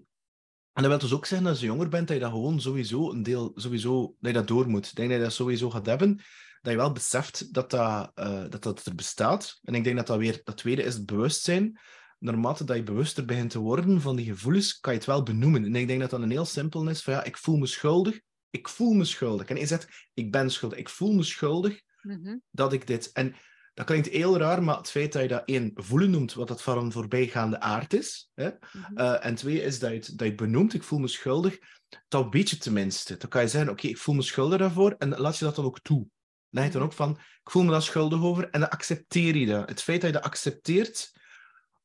en 0.73 0.81
dat 0.83 0.91
wil 0.91 0.97
dus 0.99 1.13
ook 1.13 1.25
zeggen 1.25 1.43
dat 1.43 1.55
als 1.55 1.61
je 1.61 1.69
jonger 1.71 1.89
bent, 1.89 2.07
dat 2.07 2.17
je 2.17 2.23
dat 2.23 2.31
gewoon 2.31 2.61
sowieso 2.61 3.11
een 3.11 3.23
deel, 3.23 3.51
sowieso, 3.55 4.15
dat 4.19 4.31
je 4.31 4.37
dat 4.37 4.47
door 4.47 4.69
moet. 4.69 4.87
Ik 4.87 4.95
denk 4.95 5.09
dat 5.09 5.17
je 5.17 5.23
dat 5.23 5.33
sowieso 5.33 5.69
gaat 5.69 5.85
hebben 5.85 6.21
dat 6.61 6.71
je 6.71 6.77
wel 6.77 6.91
beseft 6.91 7.53
dat 7.53 7.69
dat, 7.69 8.11
eh, 8.15 8.43
dat, 8.49 8.63
dat 8.63 8.85
er 8.85 8.95
bestaat. 8.95 9.59
En 9.63 9.75
ik 9.75 9.83
denk 9.83 9.95
dat 9.95 10.07
dat 10.07 10.17
weer, 10.17 10.41
dat 10.43 10.57
tweede 10.57 10.83
is 10.83 10.93
het 10.93 11.05
bewustzijn. 11.05 11.79
Naarmate 12.19 12.63
dat 12.63 12.75
je 12.75 12.83
bewuster 12.83 13.25
begint 13.25 13.49
te 13.49 13.59
worden 13.59 14.01
van 14.01 14.15
die 14.15 14.25
gevoelens, 14.25 14.79
kan 14.79 14.93
je 14.93 14.97
het 14.97 15.07
wel 15.07 15.23
benoemen. 15.23 15.65
En 15.65 15.75
ik 15.75 15.87
denk 15.87 15.99
dat 15.99 16.09
dat 16.09 16.21
een 16.21 16.31
heel 16.31 16.45
simpel 16.45 16.89
is 16.89 17.01
van 17.01 17.13
ja, 17.13 17.23
ik 17.23 17.37
voel 17.37 17.57
me 17.57 17.65
schuldig. 17.65 18.19
Ik 18.49 18.69
voel 18.69 18.93
me 18.93 19.05
schuldig. 19.05 19.47
En 19.47 19.57
je 19.57 19.65
zegt, 19.65 20.07
ik 20.13 20.31
ben 20.31 20.51
schuldig. 20.51 20.79
Ik 20.79 20.89
voel 20.89 21.13
me 21.13 21.23
schuldig 21.23 21.81
Mhm. 22.01 22.37
dat 22.51 22.73
ik 22.73 22.87
dit... 22.87 23.11
En 23.11 23.35
dat 23.73 23.85
klinkt 23.85 24.09
heel 24.09 24.37
raar, 24.37 24.63
maar 24.63 24.77
het 24.77 24.89
feit 24.89 25.13
dat 25.13 25.21
je 25.21 25.27
dat 25.27 25.43
één, 25.45 25.71
voelen 25.75 26.09
noemt, 26.09 26.33
wat 26.33 26.47
dat 26.47 26.61
van 26.61 26.77
een 26.77 26.91
voorbijgaande 26.91 27.59
aard 27.59 27.93
is. 27.93 28.31
Hè? 28.33 28.49
Mhm. 28.71 28.97
Eh, 28.97 29.25
en 29.25 29.35
twee 29.35 29.61
is 29.61 29.79
dat 29.79 29.89
je, 29.89 29.95
het, 29.95 30.07
dat 30.07 30.19
je 30.19 30.25
het 30.25 30.35
benoemt, 30.35 30.73
ik 30.73 30.83
voel 30.83 30.99
me 30.99 31.07
schuldig. 31.07 31.59
Dat 32.07 32.27
weet 32.29 32.49
je 32.49 32.57
tenminste. 32.57 33.17
Dan 33.17 33.29
kan 33.29 33.41
je 33.41 33.47
zeggen, 33.47 33.71
oké, 33.71 33.87
ik 33.87 33.97
voel 33.97 34.15
me 34.15 34.21
schuldig 34.21 34.59
daarvoor. 34.59 34.95
En 34.97 35.17
laat 35.17 35.37
je 35.37 35.45
dat 35.45 35.55
dan 35.55 35.65
ook 35.65 35.79
toe. 35.79 36.07
Leg 36.49 36.65
je 36.65 36.71
dan 36.71 36.81
ook 36.81 36.93
van, 36.93 37.11
ik 37.43 37.51
voel 37.51 37.63
me 37.63 37.71
daar 37.71 37.81
schuldig 37.81 38.21
over. 38.21 38.49
En 38.49 38.59
dan 38.59 38.69
accepteer 38.69 39.35
je 39.35 39.45
dat. 39.45 39.69
Het 39.69 39.81
feit 39.81 40.01
dat 40.01 40.09
je 40.09 40.15
dat 40.15 40.25
accepteert, 40.25 41.13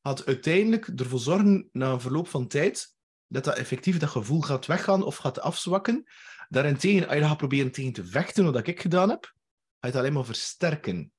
gaat 0.01 0.25
uiteindelijk 0.25 0.87
ervoor 0.87 1.19
zorgen, 1.19 1.69
na 1.71 1.91
een 1.91 2.01
verloop 2.01 2.27
van 2.27 2.47
tijd, 2.47 2.95
dat 3.27 3.43
dat 3.43 3.57
effectief 3.57 3.97
dat 3.97 4.09
gevoel 4.09 4.41
gaat 4.41 4.65
weggaan 4.65 5.03
of 5.03 5.15
gaat 5.15 5.39
afzwakken. 5.39 6.03
Daarentegen, 6.49 7.05
als 7.05 7.13
je 7.13 7.19
dat 7.19 7.29
gaat 7.29 7.37
proberen 7.37 7.71
tegen 7.71 7.93
te 7.93 8.05
vechten, 8.05 8.51
wat 8.51 8.67
ik 8.67 8.81
gedaan 8.81 9.09
heb, 9.09 9.23
ga 9.23 9.31
je 9.79 9.87
het 9.87 9.95
alleen 9.95 10.13
maar 10.13 10.25
versterken. 10.25 11.11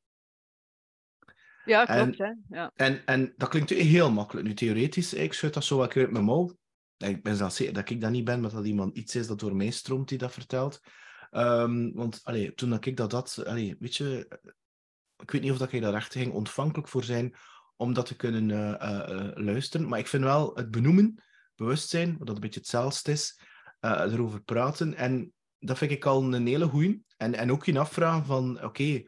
Ja, 1.69 1.87
En- 1.87 2.03
klopt. 2.03 2.19
Hè? 2.19 2.57
Ja. 2.57 2.71
En, 2.75 3.07
en 3.07 3.35
dat 3.37 3.49
klinkt 3.49 3.71
heel 3.71 4.11
makkelijk. 4.11 4.47
Nu, 4.47 4.55
theoretisch, 4.55 5.15
ik 5.15 5.33
schud 5.33 5.55
dat 5.55 5.65
zo 5.65 5.77
wat 5.77 5.97
uit 5.97 6.11
mijn 6.11 6.25
mouw. 6.25 6.57
En 6.97 7.11
Ik 7.11 7.23
ben 7.23 7.37
zelfs 7.37 7.57
zeker 7.57 7.75
dat 7.75 7.91
ik 7.91 8.01
dat 8.01 8.11
niet 8.11 8.25
ben, 8.25 8.41
maar 8.41 8.51
dat 8.51 8.67
iemand 8.67 8.97
iets 8.97 9.15
is 9.15 9.27
dat 9.27 9.39
door 9.39 9.57
mij 9.57 9.71
stroomt 9.71 10.09
die 10.09 10.19
dat 10.19 10.33
vertelt. 10.33 10.81
Ehm, 11.31 11.91
want 11.93 12.21
allee, 12.23 12.55
toen 12.55 12.71
dat 12.71 12.87
ik 12.87 12.97
dat 12.97 13.13
had, 13.13 13.43
allee, 13.47 13.77
weet 13.79 13.97
je, 13.97 14.29
ik 15.17 15.31
weet 15.31 15.43
niet 15.43 15.51
of 15.51 15.59
dat 15.59 15.73
ik 15.73 15.83
daar 15.83 15.95
echt 15.95 16.13
ging 16.13 16.33
ontvankelijk 16.33 16.89
voor 16.89 17.05
zijn 17.05 17.35
om 17.77 17.93
dat 17.93 18.07
te 18.07 18.17
kunnen 18.17 18.51
eh, 18.51 18.73
eh, 18.73 19.11
eh, 19.11 19.31
luisteren. 19.35 19.89
Maar 19.89 19.99
ik 19.99 20.07
vind 20.07 20.23
wel 20.23 20.55
het 20.55 20.71
benoemen, 20.71 21.23
bewustzijn, 21.55 22.19
wat 22.19 22.27
dat 22.27 22.37
een 22.37 22.43
beetje 22.43 22.61
hetzelfde 22.61 23.13
is, 23.13 23.41
erover 23.81 24.43
praten. 24.43 24.95
En 24.95 25.33
dat 25.59 25.79
vind 25.79 25.91
ik 25.91 26.05
al 26.05 26.35
een 26.35 26.47
hele 26.47 26.67
goeie. 26.67 27.03
En, 27.17 27.35
en 27.35 27.53
ook 27.53 27.65
je 27.65 27.79
afvragen 27.79 28.25
van, 28.25 28.63
oké, 28.65 29.03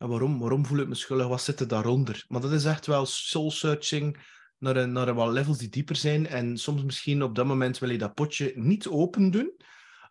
en 0.00 0.08
waarom, 0.08 0.38
waarom 0.38 0.66
voel 0.66 0.78
ik 0.78 0.88
me 0.88 0.94
schuldig? 0.94 1.26
Wat 1.26 1.42
zit 1.42 1.60
er 1.60 1.68
daaronder? 1.68 2.24
Maar 2.28 2.40
dat 2.40 2.52
is 2.52 2.64
echt 2.64 2.86
wel 2.86 3.06
soul-searching 3.06 4.18
naar, 4.58 4.76
een, 4.76 4.92
naar 4.92 5.08
een 5.08 5.14
wat 5.14 5.32
levels 5.32 5.58
die 5.58 5.68
dieper 5.68 5.96
zijn. 5.96 6.26
En 6.26 6.58
soms 6.58 6.82
misschien 6.82 7.22
op 7.22 7.34
dat 7.34 7.46
moment 7.46 7.78
wil 7.78 7.90
je 7.90 7.98
dat 7.98 8.14
potje 8.14 8.52
niet 8.54 8.88
open 8.88 9.30
doen, 9.30 9.56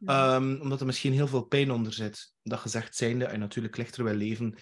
ehm, 0.05 0.57
omdat 0.61 0.79
er 0.79 0.85
misschien 0.85 1.13
heel 1.13 1.27
veel 1.27 1.43
pijn 1.43 1.71
onder 1.71 1.93
zit. 1.93 2.33
Dat 2.43 2.59
gezegd 2.59 2.95
zijnde, 2.95 3.25
en 3.25 3.39
natuurlijk 3.39 3.77
lichter 3.77 4.03
wil 4.03 4.13
leven, 4.13 4.55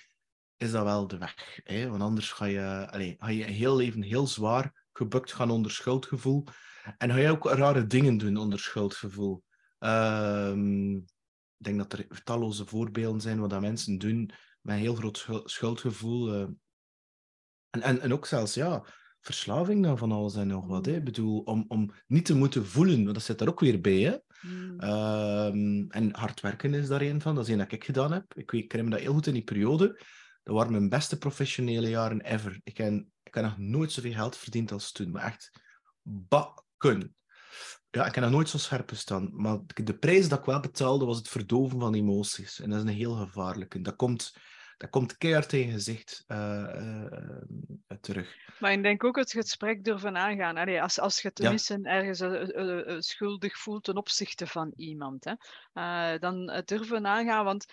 is 0.58 0.72
dat 0.72 0.84
wel 0.84 1.08
de 1.08 1.18
weg. 1.18 1.60
Hè? 1.64 1.90
Want 1.90 2.02
anders 2.02 2.32
ga 2.32 2.46
je, 2.46 2.88
allez, 2.92 3.16
ga 3.18 3.30
je 3.30 3.44
heel 3.44 3.76
leven 3.76 4.02
heel 4.02 4.28
zwaar 4.28 4.86
gebukt 4.94 5.34
gaan 5.34 5.50
onder 5.50 5.72
schuldgevoel. 5.72 6.44
En 6.98 7.12
ga 7.12 7.18
je 7.18 7.32
ook 7.32 7.50
rare 7.50 7.88
dingen 7.88 8.18
doen 8.18 8.38
onder 8.38 8.60
schuldgevoel. 8.60 9.44
Ehm, 9.80 10.96
ik 10.96 11.64
denk 11.66 11.78
dat 11.78 11.94
er 11.94 12.24
talloze 12.24 12.66
voorbeelden 12.66 13.22
zijn 13.22 13.40
wat 13.40 13.50
dat 13.50 13.62
mensen 13.62 13.98
doen 13.98 14.32
met 14.68 14.76
een 14.76 14.82
heel 14.82 14.96
groot 14.96 15.18
schul- 15.18 15.48
schuldgevoel. 15.48 16.34
eh. 16.34 16.42
En, 17.70 17.82
en, 17.82 18.02
en 18.02 18.14
ook 18.14 18.26
zelfs, 18.26 18.54
ja, 18.54 18.86
verslaving 19.22 19.84
dan 19.84 19.98
van 19.98 20.12
alles 20.12 20.36
en 20.36 20.48
nog 20.48 20.68
wat. 20.68 20.86
Hè. 20.86 20.96
Ik 20.96 21.04
bedoel, 21.04 21.40
om, 21.40 21.66
om 21.68 21.92
niet 22.08 22.26
te 22.26 22.36
moeten 22.36 22.66
voelen, 22.66 23.04
want 23.04 23.14
dat 23.14 23.24
zit 23.24 23.42
er 23.42 23.50
ook 23.50 23.60
weer 23.60 23.82
bij. 23.82 24.00
Hè. 24.00 24.18
Mhm. 24.42 24.80
Ehm, 24.80 25.86
en 25.90 26.16
hard 26.16 26.42
werken 26.42 26.74
is 26.74 26.88
daar 26.88 27.02
een 27.02 27.22
van. 27.22 27.36
Dat 27.36 27.46
is 27.48 27.52
een 27.52 27.58
dat 27.58 27.72
ik 27.72 27.84
gedaan 27.84 28.12
heb. 28.12 28.34
Ik, 28.34 28.52
weet, 28.52 28.64
ik 28.64 28.72
herinner 28.72 28.84
me 28.84 28.90
dat 28.90 29.00
heel 29.00 29.14
goed 29.14 29.28
in 29.28 29.34
die 29.34 29.44
periode. 29.44 30.02
Dat 30.44 30.56
waren 30.56 30.72
mijn 30.72 30.90
beste 30.90 31.18
professionele 31.18 31.90
jaren 31.90 32.22
ever. 32.22 32.60
Ik 32.64 32.78
heb, 32.78 32.94
ik 33.24 33.34
heb 33.34 33.44
nog 33.44 33.58
nooit 33.58 33.92
zoveel 33.92 34.14
geld 34.14 34.38
verdiend 34.38 34.72
als 34.72 34.92
toen. 34.92 35.12
Maar 35.12 35.24
echt 35.24 35.52
bakken. 36.02 37.16
Ja, 37.90 38.06
ik 38.06 38.16
heb 38.16 38.24
nog 38.24 38.34
nooit 38.34 38.50
zo 38.50 38.58
scherp 38.58 38.90
gestaan. 38.90 39.30
Maar 39.42 39.60
de 39.74 39.98
prijs 39.98 40.30
dat 40.30 40.40
ik 40.40 40.46
wel 40.46 40.60
betaalde, 40.60 41.06
was 41.06 41.18
het 41.18 41.28
verdoven 41.28 41.80
van 41.80 41.94
emoties. 41.94 42.60
En 42.60 42.70
dat 42.70 42.80
is 42.84 42.90
een 42.90 42.98
heel 42.98 43.16
gevaarlijke. 43.16 43.82
Dat 43.82 43.96
komt, 43.96 44.34
dat 44.78 44.90
komt 44.90 45.18
keihard 45.18 45.50
tegen 45.50 45.68
je 45.68 45.72
gezicht 45.72 46.24
eh, 46.28 46.64
eh, 46.64 47.06
eh, 47.88 47.98
terug. 48.02 48.36
Maar 48.60 48.72
ik 48.72 48.84
denk 48.84 49.04
ook 49.04 49.16
het 49.16 49.32
gesprek 49.32 49.84
durven 49.84 50.18
aangaan. 50.18 50.58
Allee, 50.58 50.82
als, 50.82 51.00
als 51.00 51.22
je 51.22 51.28
Ja. 51.28 51.34
tenminste 51.34 51.80
ergens 51.84 53.08
schuldig 53.08 53.58
voelt 53.58 53.84
ten 53.84 53.98
opzichte 53.98 54.48
van 54.48 54.74
iemand, 54.76 55.26
hè, 55.26 56.20
dan 56.20 56.62
durven 56.66 57.08
aangaan. 57.08 57.46
Want 57.46 57.66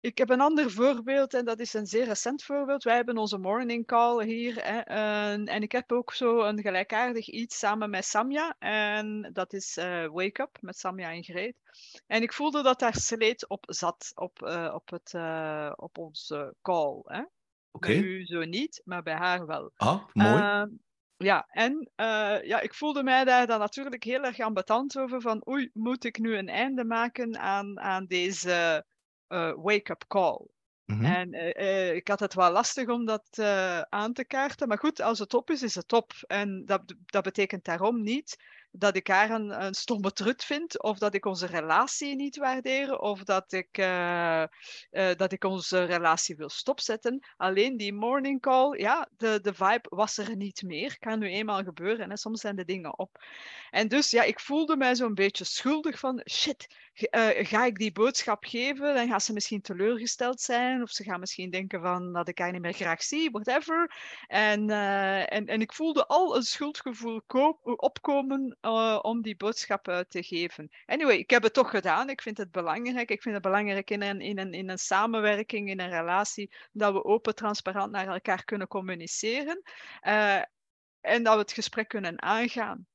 ik 0.00 0.18
heb 0.18 0.30
een 0.30 0.40
ander 0.40 0.70
voorbeeld 0.70 1.34
en 1.34 1.44
dat 1.44 1.58
is 1.58 1.74
een 1.74 1.86
zeer 1.86 2.04
recent 2.04 2.42
voorbeeld. 2.42 2.82
Wij 2.82 2.94
hebben 2.94 3.18
onze 3.18 3.38
morning 3.38 3.86
call 3.86 4.24
hier 4.24 4.64
hè, 4.64 4.78
en, 4.78 5.46
en 5.46 5.62
ik 5.62 5.72
heb 5.72 5.92
ook 5.92 6.12
zo 6.12 6.40
een 6.40 6.60
gelijkaardig 6.60 7.28
iets 7.28 7.58
samen 7.58 7.90
met 7.90 8.04
Samja. 8.04 8.56
En 8.58 9.30
dat 9.32 9.52
is 9.52 9.76
eh, 9.76 10.06
Wake 10.06 10.42
Up 10.42 10.58
met 10.60 10.78
Samja 10.78 11.10
en 11.10 11.24
Greet. 11.24 11.56
En 12.06 12.22
ik 12.22 12.32
voelde 12.32 12.62
dat 12.62 12.78
daar 12.78 12.94
sleet 12.94 13.48
op 13.48 13.64
zat 13.68 14.12
op, 14.14 14.42
eh, 14.42 14.70
op, 14.74 14.90
het, 14.90 15.14
eh, 15.14 15.72
op 15.76 15.98
onze 15.98 16.54
call. 16.62 17.00
Hè. 17.04 17.22
Oké. 17.70 17.88
Bij 17.88 18.00
u 18.00 18.24
zo 18.24 18.44
niet, 18.44 18.82
maar 18.84 19.02
bij 19.02 19.16
haar 19.16 19.46
wel. 19.46 19.72
Ah, 19.76 20.04
mooi. 20.12 20.36
Ehm, 20.36 20.68
ja, 21.16 21.46
en 21.48 21.90
ja, 22.44 22.60
ik 22.60 22.74
voelde 22.74 23.02
mij 23.02 23.24
daar 23.24 23.46
dan 23.46 23.58
natuurlijk 23.58 24.04
heel 24.04 24.22
erg 24.22 24.40
ambetant 24.40 24.98
over 24.98 25.20
van 25.20 25.48
oei, 25.48 25.70
moet 25.72 26.04
ik 26.04 26.18
nu 26.18 26.36
een 26.36 26.48
einde 26.48 26.84
maken 26.84 27.38
aan, 27.38 27.80
aan 27.80 28.06
deze 28.06 28.84
eh, 29.30 29.52
wake-up 29.56 30.04
call? 30.08 30.46
Mhm. 30.84 31.04
En 31.04 31.32
eh, 31.32 31.88
eh, 31.88 31.94
ik 31.94 32.08
had 32.08 32.20
het 32.20 32.34
wel 32.34 32.50
lastig 32.50 32.88
om 32.88 33.04
dat 33.04 33.38
aan 33.88 34.12
te 34.12 34.24
kaarten. 34.24 34.68
Maar 34.68 34.78
goed, 34.78 35.00
als 35.00 35.18
het 35.18 35.34
op 35.34 35.50
is, 35.50 35.62
is 35.62 35.74
het 35.74 35.92
op. 35.92 36.12
En 36.26 36.62
dat, 36.66 36.82
dat 37.06 37.22
betekent 37.22 37.64
daarom 37.64 38.02
niet 38.02 38.36
dat 38.72 38.96
ik 38.96 39.06
haar 39.06 39.30
een, 39.30 39.64
een 39.64 39.74
stomme 39.74 40.12
trut 40.12 40.44
vind, 40.44 40.82
of 40.82 40.98
dat 40.98 41.14
ik 41.14 41.24
onze 41.24 41.46
relatie 41.46 42.16
niet 42.16 42.36
waardeer, 42.36 42.98
of 42.98 43.24
dat 43.24 43.52
ik, 43.52 43.76
dat 45.16 45.32
ik 45.32 45.44
onze 45.44 45.84
relatie 45.84 46.36
wil 46.36 46.48
stopzetten. 46.48 47.26
Alleen 47.36 47.76
die 47.76 47.92
morning 47.92 48.40
call, 48.40 48.78
ja, 48.78 49.08
de, 49.16 49.38
de 49.42 49.54
vibe 49.54 49.86
was 49.88 50.18
er 50.18 50.36
niet 50.36 50.62
meer. 50.62 50.98
Kan 50.98 51.18
nu 51.18 51.28
eenmaal 51.28 51.62
gebeuren. 51.62 52.10
Hè? 52.10 52.16
Soms 52.16 52.40
zijn 52.40 52.56
de 52.56 52.64
dingen 52.64 52.98
op. 52.98 53.24
En 53.70 53.88
dus 53.88 54.10
ja, 54.10 54.22
ik 54.22 54.40
voelde 54.40 54.76
mij 54.76 54.94
zo'n 54.94 55.14
beetje 55.14 55.44
schuldig 55.44 55.98
van 55.98 56.22
shit, 56.30 56.66
eh, 57.02 57.46
ga 57.46 57.64
ik 57.64 57.78
die 57.78 57.92
boodschap 57.92 58.44
geven? 58.44 58.94
Dan 58.94 59.08
gaat 59.08 59.22
ze 59.22 59.32
misschien 59.32 59.60
teleurgesteld 59.60 60.40
zijn, 60.40 60.82
of 60.82 60.90
ze 60.90 61.04
gaat 61.04 61.18
misschien 61.20 61.50
denken 61.50 61.80
van 61.80 62.12
dat 62.12 62.28
ik 62.28 62.38
haar 62.38 62.52
niet 62.52 62.60
meer 62.60 62.72
graag 62.72 63.02
zie, 63.02 63.30
whatever. 63.30 63.94
En, 64.26 64.70
eh, 64.70 65.32
en, 65.32 65.46
en 65.46 65.60
ik 65.60 65.72
voelde 65.72 66.06
al 66.06 66.36
een 66.36 66.42
schuldgevoel 66.42 67.22
ko- 67.26 67.58
opkomen 67.62 68.56
eh, 68.60 68.98
om 69.02 69.22
die 69.22 69.36
boodschap 69.36 70.04
te 70.08 70.22
geven. 70.22 70.68
Anyway, 70.86 71.16
ik 71.16 71.30
heb 71.30 71.42
het 71.42 71.54
toch 71.54 71.70
gedaan. 71.70 72.08
Ik 72.10 72.22
vind 72.22 72.38
het 72.38 72.50
belangrijk. 72.50 73.10
Ik 73.10 73.22
vind 73.22 73.34
het 73.34 73.44
belangrijk 73.44 73.90
in 73.90 74.02
een, 74.02 74.20
in 74.20 74.52
in 74.52 74.68
een 74.68 74.78
samenwerking, 74.78 75.68
in 75.68 75.80
een 75.80 75.90
relatie, 75.90 76.54
dat 76.72 76.92
we 76.92 77.04
open, 77.04 77.34
transparant 77.34 77.92
naar 77.92 78.08
elkaar 78.08 78.44
kunnen 78.44 78.68
communiceren. 78.68 79.62
en 81.00 81.22
dat 81.22 81.34
we 81.34 81.40
het 81.40 81.52
gesprek 81.52 81.88
kunnen 81.88 82.22
aangaan. 82.22 82.86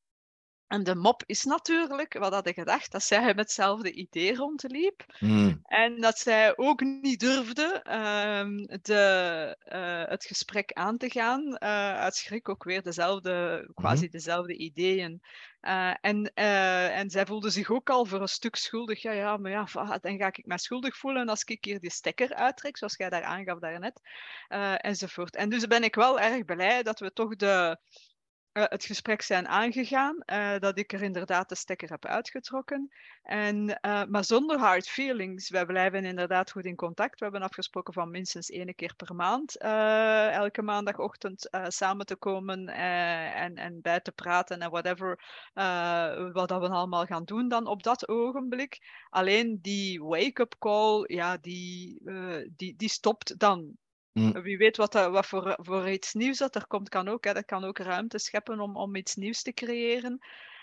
En 0.75 0.83
de 0.83 0.95
mop 0.95 1.23
is 1.25 1.43
natuurlijk, 1.43 2.13
wat 2.13 2.33
had 2.33 2.47
ik 2.47 2.55
gedacht, 2.55 2.91
dat 2.91 3.03
zij 3.03 3.25
met 3.25 3.35
hetzelfde 3.37 3.91
idee 3.91 4.35
rondliep. 4.35 5.05
Mm. 5.19 5.59
En 5.63 6.01
dat 6.01 6.17
zij 6.17 6.57
ook 6.57 6.81
niet 6.81 7.19
durfde 7.19 7.81
ehm, 7.83 8.57
de, 8.81 9.55
eh, 9.65 10.03
het 10.09 10.25
gesprek 10.25 10.73
aan 10.73 10.97
te 10.97 11.09
gaan. 11.09 11.57
eh, 11.57 11.97
uit 11.99 12.15
schrik 12.15 12.49
ook 12.49 12.63
weer 12.63 12.83
dezelfde, 12.83 13.67
quasi 13.73 14.09
dezelfde 14.09 14.57
ideeën. 14.57 15.21
Eh, 15.59 15.93
en, 16.01 16.33
en 16.33 17.09
zij 17.09 17.25
voelde 17.25 17.49
zich 17.49 17.71
ook 17.71 17.89
al 17.89 18.05
voor 18.05 18.21
een 18.21 18.27
stuk 18.27 18.55
schuldig. 18.55 19.01
Ja, 19.01 19.11
ja, 19.11 19.37
maar 19.37 19.51
ja, 19.51 19.67
dan 20.01 20.17
ga 20.17 20.27
ik 20.27 20.45
mij 20.45 20.57
schuldig 20.57 20.97
voelen 20.97 21.29
als 21.29 21.43
ik 21.43 21.65
hier 21.65 21.79
die 21.79 21.91
stekker 21.91 22.33
uittrek, 22.33 22.77
zoals 22.77 22.95
jij 22.95 23.09
daar 23.09 23.23
aangaf 23.23 23.59
daarnet. 23.59 24.01
enzovoort. 24.81 25.35
En 25.35 25.49
dus 25.49 25.67
ben 25.67 25.83
ik 25.83 25.95
wel 25.95 26.19
erg 26.19 26.45
blij 26.45 26.83
dat 26.83 26.99
we 26.99 27.13
toch 27.13 27.35
de, 27.35 27.77
het 28.63 28.85
gesprek 28.85 29.21
zijn 29.21 29.47
aangegaan. 29.47 30.17
eh, 30.25 30.59
dat 30.59 30.77
ik 30.79 30.93
er 30.93 31.01
inderdaad 31.01 31.49
de 31.49 31.55
stekker 31.55 31.89
heb 31.89 32.05
uitgetrokken. 32.05 32.89
En, 33.23 33.79
eh, 33.79 34.03
maar 34.05 34.23
zonder 34.25 34.57
hard 34.59 34.87
feelings. 34.89 35.49
Wij 35.49 35.65
blijven 35.65 36.05
inderdaad 36.05 36.51
goed 36.51 36.65
in 36.65 36.75
contact. 36.75 37.17
We 37.19 37.23
hebben 37.23 37.41
afgesproken 37.43 37.93
van 37.93 38.11
minstens 38.11 38.49
één 38.49 38.75
keer 38.75 38.95
per 38.95 39.15
maand. 39.15 39.57
eh, 39.57 40.33
elke 40.33 40.61
maandagochtend 40.61 41.49
eh, 41.49 41.65
samen 41.67 42.05
te 42.05 42.15
komen 42.15 42.67
eh, 42.67 43.41
en, 43.41 43.55
en 43.55 43.81
bij 43.81 43.99
te 43.99 44.11
praten 44.11 44.59
en 44.59 44.69
whatever. 44.69 45.19
eh, 45.53 46.31
wat 46.31 46.47
dat 46.49 46.61
we 46.61 46.69
allemaal 46.69 47.05
gaan 47.05 47.23
doen 47.23 47.47
dan 47.47 47.67
op 47.67 47.83
dat 47.83 48.07
ogenblik. 48.07 48.79
Alleen 49.09 49.59
die 49.61 50.03
wake-up 50.03 50.55
call, 50.59 51.03
ja, 51.07 51.37
die, 51.37 52.01
eh, 52.05 52.49
die, 52.55 52.75
die 52.75 52.89
stopt 52.89 53.39
dan. 53.39 53.77
Mm. 54.19 54.41
Wie 54.41 54.57
weet 54.57 54.77
wat, 54.77 54.91
dat, 54.91 55.11
wat 55.11 55.25
voor, 55.25 55.57
voor 55.61 55.89
iets 55.89 56.13
nieuws 56.13 56.37
dat 56.37 56.55
er 56.55 56.67
komt, 56.67 56.89
kan 56.89 57.07
ook. 57.07 57.23
Hè. 57.23 57.33
Dat 57.33 57.45
kan 57.45 57.63
ook 57.63 57.77
ruimte 57.77 58.17
scheppen 58.17 58.59
om, 58.59 58.77
om 58.77 58.95
iets 58.95 59.15
nieuws 59.15 59.41
te 59.41 59.53
creëren. 59.53 60.19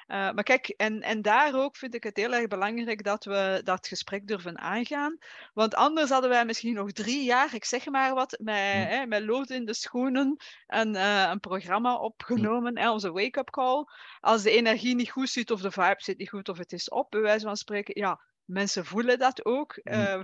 Eh, 0.06 0.32
maar 0.32 0.42
kijk, 0.42 0.68
en, 0.68 1.00
en 1.00 1.22
daar 1.22 1.54
ook 1.54 1.76
vind 1.76 1.94
ik 1.94 2.02
het 2.02 2.16
heel 2.16 2.32
erg 2.34 2.46
belangrijk 2.46 3.04
dat 3.04 3.24
we 3.24 3.60
dat 3.64 3.86
gesprek 3.86 4.26
durven 4.26 4.58
aangaan. 4.58 5.18
Want 5.52 5.74
anders 5.74 6.10
hadden 6.10 6.30
wij 6.30 6.44
misschien 6.44 6.74
nog 6.74 6.92
drie 6.92 7.24
jaar, 7.24 7.54
ik 7.54 7.64
zeg 7.64 7.86
maar 7.86 8.14
wat, 8.14 8.38
met, 8.40 8.74
Mm. 8.74 8.82
hè, 8.82 9.06
met 9.06 9.22
lood 9.22 9.50
in 9.50 9.64
de 9.64 9.74
schoenen 9.74 10.36
een, 10.66 10.94
eh, 10.96 11.28
een 11.30 11.40
programma 11.40 11.96
opgenomen, 11.96 12.78
hè, 12.78 12.90
onze 12.90 13.12
wake-up 13.12 13.50
call. 13.50 13.84
Als 14.20 14.42
de 14.42 14.50
energie 14.50 14.94
niet 14.94 15.10
goed 15.10 15.28
zit 15.28 15.50
of 15.50 15.60
de 15.60 15.70
vibe 15.70 15.96
zit 16.02 16.18
niet 16.18 16.28
goed 16.28 16.48
of 16.48 16.58
het 16.58 16.72
is 16.72 16.88
op, 16.88 17.10
bij 17.10 17.20
wijze 17.20 17.46
van 17.46 17.56
spreken, 17.56 18.00
ja, 18.00 18.20
mensen 18.44 18.84
voelen 18.84 19.18
dat 19.18 19.44
ook. 19.44 19.80
Mm. 19.82 19.92
eh, 19.92 20.20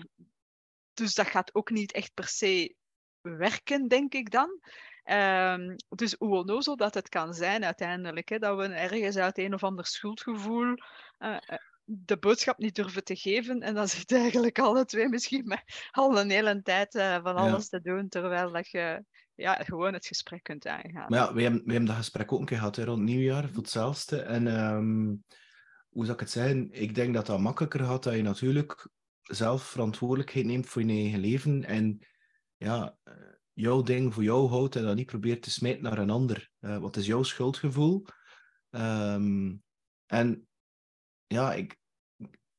dus 0.95 1.15
dat 1.15 1.27
gaat 1.27 1.55
ook 1.55 1.71
niet 1.71 1.93
echt 1.93 2.15
per 2.15 2.29
se 2.29 2.77
werken, 3.23 3.89
denk 3.89 4.15
ik 4.15 4.31
dan. 4.31 4.61
Ehm, 5.03 5.77
dus 5.89 6.15
hoe 6.19 6.37
onnozel 6.37 6.77
dat 6.77 6.95
het 6.95 7.09
kan 7.09 7.35
zijn 7.35 7.65
uiteindelijk, 7.65 8.29
hè, 8.29 8.39
dat 8.39 8.57
we 8.57 8.65
ergens 8.65 9.17
uit 9.17 9.39
een 9.39 9.55
of 9.55 9.65
ander 9.65 9.87
schuldgevoel 9.87 10.75
eh, 11.19 11.37
eh, 11.47 11.59
de 11.85 12.17
boodschap 12.19 12.59
niet 12.59 12.75
durven 12.75 13.05
te 13.05 13.17
geven. 13.17 13.61
En 13.61 13.75
dan 13.75 13.89
zit 13.99 14.13
eigenlijk 14.13 14.59
alle 14.59 14.85
twee 14.85 15.09
misschien 15.09 15.47
met 15.47 15.89
al 15.91 16.21
een 16.21 16.31
hele 16.31 16.63
tijd 16.63 16.95
eh, 16.95 17.23
van 17.23 17.37
alles 17.37 17.69
te 17.69 17.81
doen, 17.81 18.09
terwijl 18.09 18.53
dat 18.53 18.69
je 18.69 19.05
ja, 19.35 19.55
gewoon 19.55 19.93
het 19.93 20.07
gesprek 20.07 20.43
kunt 20.43 20.67
aangaan. 20.67 21.07
Maar 21.09 21.19
ja, 21.19 21.35
we 21.35 21.43
hebben, 21.43 21.63
we 21.65 21.71
hebben 21.71 21.89
dat 21.89 21.97
gesprek 21.97 22.33
ook 22.33 22.41
een 22.41 22.47
keer 22.47 22.57
gehad 22.57 22.77
hè, 22.77 22.85
rond 22.85 23.03
nieuwjaar, 23.03 23.49
voor 23.49 23.63
hetzelfde. 23.63 24.21
En 24.21 24.47
ehm, 24.47 25.07
hoe 25.89 26.05
zou 26.05 26.13
ik 26.13 26.21
het 26.21 26.31
zeggen? 26.31 26.69
Ik 26.71 26.95
denk 26.95 27.15
dat 27.15 27.27
dat 27.27 27.41
makkelijker 27.41 27.85
gaat 27.85 28.03
dat 28.03 28.15
je 28.15 28.23
natuurlijk 28.23 28.89
zelf 29.23 29.63
verantwoordelijkheid 29.63 30.47
neemt 30.47 30.67
voor 30.67 30.83
je 30.83 30.93
eigen 30.93 31.21
leven. 31.21 31.65
En 31.65 31.99
ja, 32.59 32.99
eh, 33.03 33.15
jouw 33.53 33.83
ding 33.83 34.15
voor 34.15 34.23
jou 34.23 34.49
houdt 34.49 34.77
en 34.77 34.83
dat 34.83 34.97
niet 34.97 35.07
probeert 35.07 35.43
te 35.43 35.50
smijten 35.50 35.83
naar 35.83 35.99
een 35.99 36.11
ander. 36.11 36.50
Eh, 36.59 36.79
wat 36.79 36.97
is 36.97 37.07
jouw 37.07 37.23
schuldgevoel? 37.23 38.05
Ehm, 38.71 39.57
en 40.07 40.49
ja, 41.27 41.55
ik, 41.55 41.79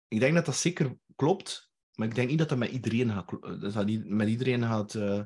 ik 0.07 0.19
denk 0.19 0.35
dat 0.35 0.45
dat 0.45 0.55
zeker 0.55 0.97
klopt. 1.15 1.71
Maar 1.93 2.07
ik 2.07 2.15
denk 2.15 2.29
niet 2.29 2.37
dat 2.37 2.49
dat 2.49 2.57
met 2.57 2.69
iedereen 2.69 3.09
gaat, 3.11 3.25
klo- 3.25 3.57
dat 3.57 3.73
dat 3.73 3.85
niet 3.85 4.09
met 4.09 4.27
iedereen 4.27 4.63
gaat 4.63 4.95
eh, 4.95 5.23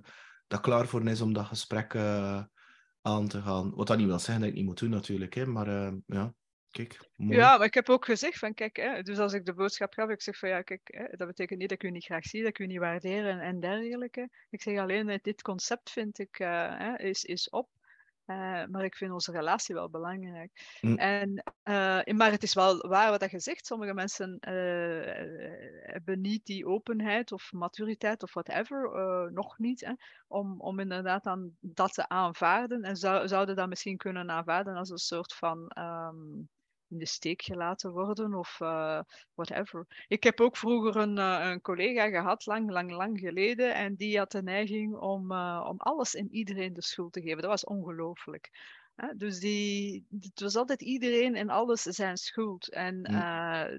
dat 0.48 0.60
klaar 0.60 0.88
voor 0.88 1.08
is 1.08 1.22
om 1.22 1.34
dat 1.34 1.46
gesprek 1.46 1.94
eh, 1.94 2.44
aan 3.02 3.28
te 3.28 3.42
gaan. 3.42 3.76
Wat 3.76 3.88
dat 3.88 3.98
niet 3.98 4.08
wil 4.08 4.20
zeggen 4.20 4.40
dat 4.40 4.50
ik 4.50 4.56
niet 4.56 4.66
moet 4.66 4.80
doen, 4.80 4.90
natuurlijk. 4.90 5.34
Hè, 5.34 5.46
maar 5.46 5.68
eh, 5.68 5.94
ja, 6.06 6.34
kijk. 6.74 7.10
mooi. 7.16 7.38
Ja, 7.38 7.58
maar 7.58 7.66
ik 7.66 7.74
heb 7.74 7.90
ook 7.90 8.06
gezegd 8.06 8.40
van 8.40 8.54
kijk, 8.54 8.76
hè, 8.76 9.02
dus 9.02 9.18
als 9.18 9.34
ik 9.34 9.46
de 9.46 9.54
boodschap 9.54 9.94
gaf, 9.94 10.10
ik 10.10 10.22
zeg 10.22 10.38
van 10.38 10.50
ja, 10.50 10.62
kijk, 10.62 10.82
hè, 10.84 11.06
dat 11.18 11.28
betekent 11.28 11.60
niet 11.60 11.70
dat 11.70 11.84
ik 11.84 11.90
u 11.90 11.92
niet 11.92 12.06
graag 12.06 12.26
zie, 12.26 12.40
dat 12.40 12.50
ik 12.50 12.60
u 12.60 12.68
niet 12.68 12.80
waardeer 12.80 13.28
en, 13.28 13.40
en 13.40 13.60
dergelijke. 13.60 14.30
Ik 14.50 14.62
zeg 14.62 14.80
alleen, 14.80 15.10
eh, 15.10 15.20
dit 15.22 15.42
concept 15.42 15.92
vind 15.92 16.20
ik, 16.20 16.40
eh, 16.40 16.78
hè, 16.78 16.98
is, 16.98 17.24
is 17.24 17.50
op. 17.50 17.70
Eh, 18.26 18.66
maar 18.66 18.84
ik 18.84 18.96
vind 18.96 19.12
onze 19.12 19.32
relatie 19.32 19.76
wel 19.76 19.90
belangrijk. 19.90 20.78
Mm. 20.82 20.98
En, 20.98 21.44
maar 22.16 22.32
het 22.32 22.44
is 22.44 22.54
wel 22.54 22.88
waar 22.88 23.20
wat 23.20 23.32
je 23.32 23.40
zegt. 23.40 23.66
Sommige 23.66 23.94
mensen 23.94 24.38
hebben 25.82 26.22
niet 26.22 26.46
die 26.46 26.68
openheid 26.68 27.32
of 27.32 27.52
maturiteit 27.52 28.24
of 28.24 28.34
whatever, 28.34 28.90
nog 29.32 29.58
niet, 29.58 29.82
hè, 29.82 29.94
om, 30.28 30.62
om 30.62 30.80
inderdaad 30.80 31.24
dan 31.24 31.52
dat 31.60 31.94
te 31.94 32.10
aanvaarden. 32.10 32.84
En 32.84 32.96
zou, 32.96 33.28
zouden 33.28 33.56
dat 33.56 33.70
misschien 33.70 33.98
kunnen 33.98 34.32
aanvaarden 34.32 34.76
als 34.76 34.90
een 34.90 34.98
soort 34.98 35.34
van 35.34 35.68
ehm, 35.68 36.44
in 36.94 37.00
de 37.00 37.06
steek 37.06 37.42
gelaten 37.42 37.92
worden 37.92 38.34
of 38.34 38.60
eh, 38.62 39.00
whatever. 39.34 40.06
Ik 40.08 40.24
heb 40.24 40.42
ook 40.42 40.58
vroeger 40.58 40.96
een, 40.96 41.18
eh, 41.18 41.50
een 41.50 41.62
collega 41.62 42.10
gehad, 42.10 42.46
lang, 42.46 42.72
lang, 42.72 42.92
lang 42.92 43.20
geleden, 43.20 43.76
en 43.76 43.96
die 43.96 44.18
had 44.18 44.32
de 44.32 44.44
neiging 44.44 44.96
om, 44.96 45.32
eh, 45.32 45.66
om 45.70 45.78
alles 45.78 46.16
en 46.16 46.34
iedereen 46.34 46.74
de 46.74 46.82
schuld 46.82 47.14
te 47.14 47.22
geven. 47.22 47.42
Dat 47.42 47.50
was 47.50 47.66
ongelooflijk. 47.66 48.72
Dus 49.16 49.40
die, 49.40 50.06
het 50.20 50.40
was 50.40 50.56
altijd 50.56 50.82
iedereen 50.82 51.36
en 51.36 51.50
alles 51.50 51.82
zijn 51.82 52.18
schuld. 52.18 52.70
En 52.72 53.02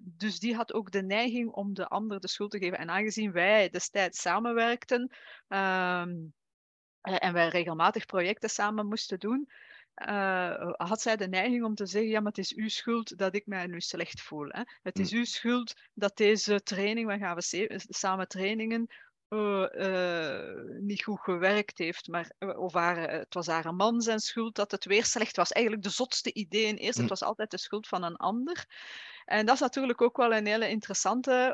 dus 0.02 0.38
die 0.38 0.54
had 0.54 0.72
ook 0.72 0.90
de 0.90 1.02
neiging 1.02 1.50
om 1.50 1.74
de 1.74 1.88
ander 1.88 2.20
de 2.20 2.28
schuld 2.28 2.50
te 2.50 2.58
geven. 2.58 2.78
En 2.78 2.90
aangezien 2.90 3.32
wij 3.32 3.70
destijds 3.70 4.20
samenwerkten 4.20 5.16
ehm, 5.48 6.10
eh, 7.04 7.16
en 7.18 7.32
wij 7.32 7.48
regelmatig 7.48 8.06
projecten 8.06 8.50
samen 8.50 8.86
moesten 8.86 9.18
doen, 9.18 9.48
eh, 9.94 10.72
had 10.76 11.00
zij 11.00 11.16
de 11.16 11.28
neiging 11.28 11.64
om 11.64 11.74
te 11.74 11.86
zeggen, 11.86 12.10
ja, 12.10 12.20
maar 12.20 12.32
het 12.32 12.38
is 12.38 12.54
uw 12.54 12.68
schuld 12.68 13.18
dat 13.18 13.34
ik 13.34 13.46
mij 13.46 13.66
nu 13.66 13.80
slecht 13.80 14.20
voel. 14.20 14.46
Hè? 14.48 14.62
Het 14.82 14.98
is 14.98 15.12
uw 15.12 15.24
schuld 15.24 15.74
dat 15.92 16.16
deze 16.16 16.62
training, 16.62 17.06
we 17.06 17.18
gaan 17.18 17.36
we 17.36 17.82
samen 17.88 18.28
trainingen, 18.28 18.86
eh, 19.28 19.74
eh, 19.74 20.64
niet 20.80 21.02
goed 21.02 21.20
gewerkt 21.20 21.78
heeft. 21.78 22.08
Maar, 22.08 22.30
of 22.38 22.72
haar, 22.72 23.10
het 23.10 23.34
was 23.34 23.46
haar 23.46 23.74
man 23.74 24.00
zijn 24.00 24.20
schuld 24.20 24.54
dat 24.54 24.70
het 24.70 24.84
weer 24.84 25.04
slecht 25.04 25.36
was. 25.36 25.52
Eigenlijk 25.52 25.84
de 25.84 25.92
zotste 25.92 26.32
ideeën 26.32 26.76
eerst. 26.76 26.96
Mm. 26.96 27.00
Het 27.00 27.10
was 27.10 27.28
altijd 27.28 27.50
de 27.50 27.58
schuld 27.58 27.88
van 27.88 28.02
een 28.02 28.16
ander. 28.16 28.66
En 29.24 29.46
dat 29.46 29.54
is 29.54 29.60
natuurlijk 29.60 30.02
ook 30.02 30.16
wel 30.16 30.34
een 30.34 30.46
hele 30.46 30.68
interessante, 30.68 31.52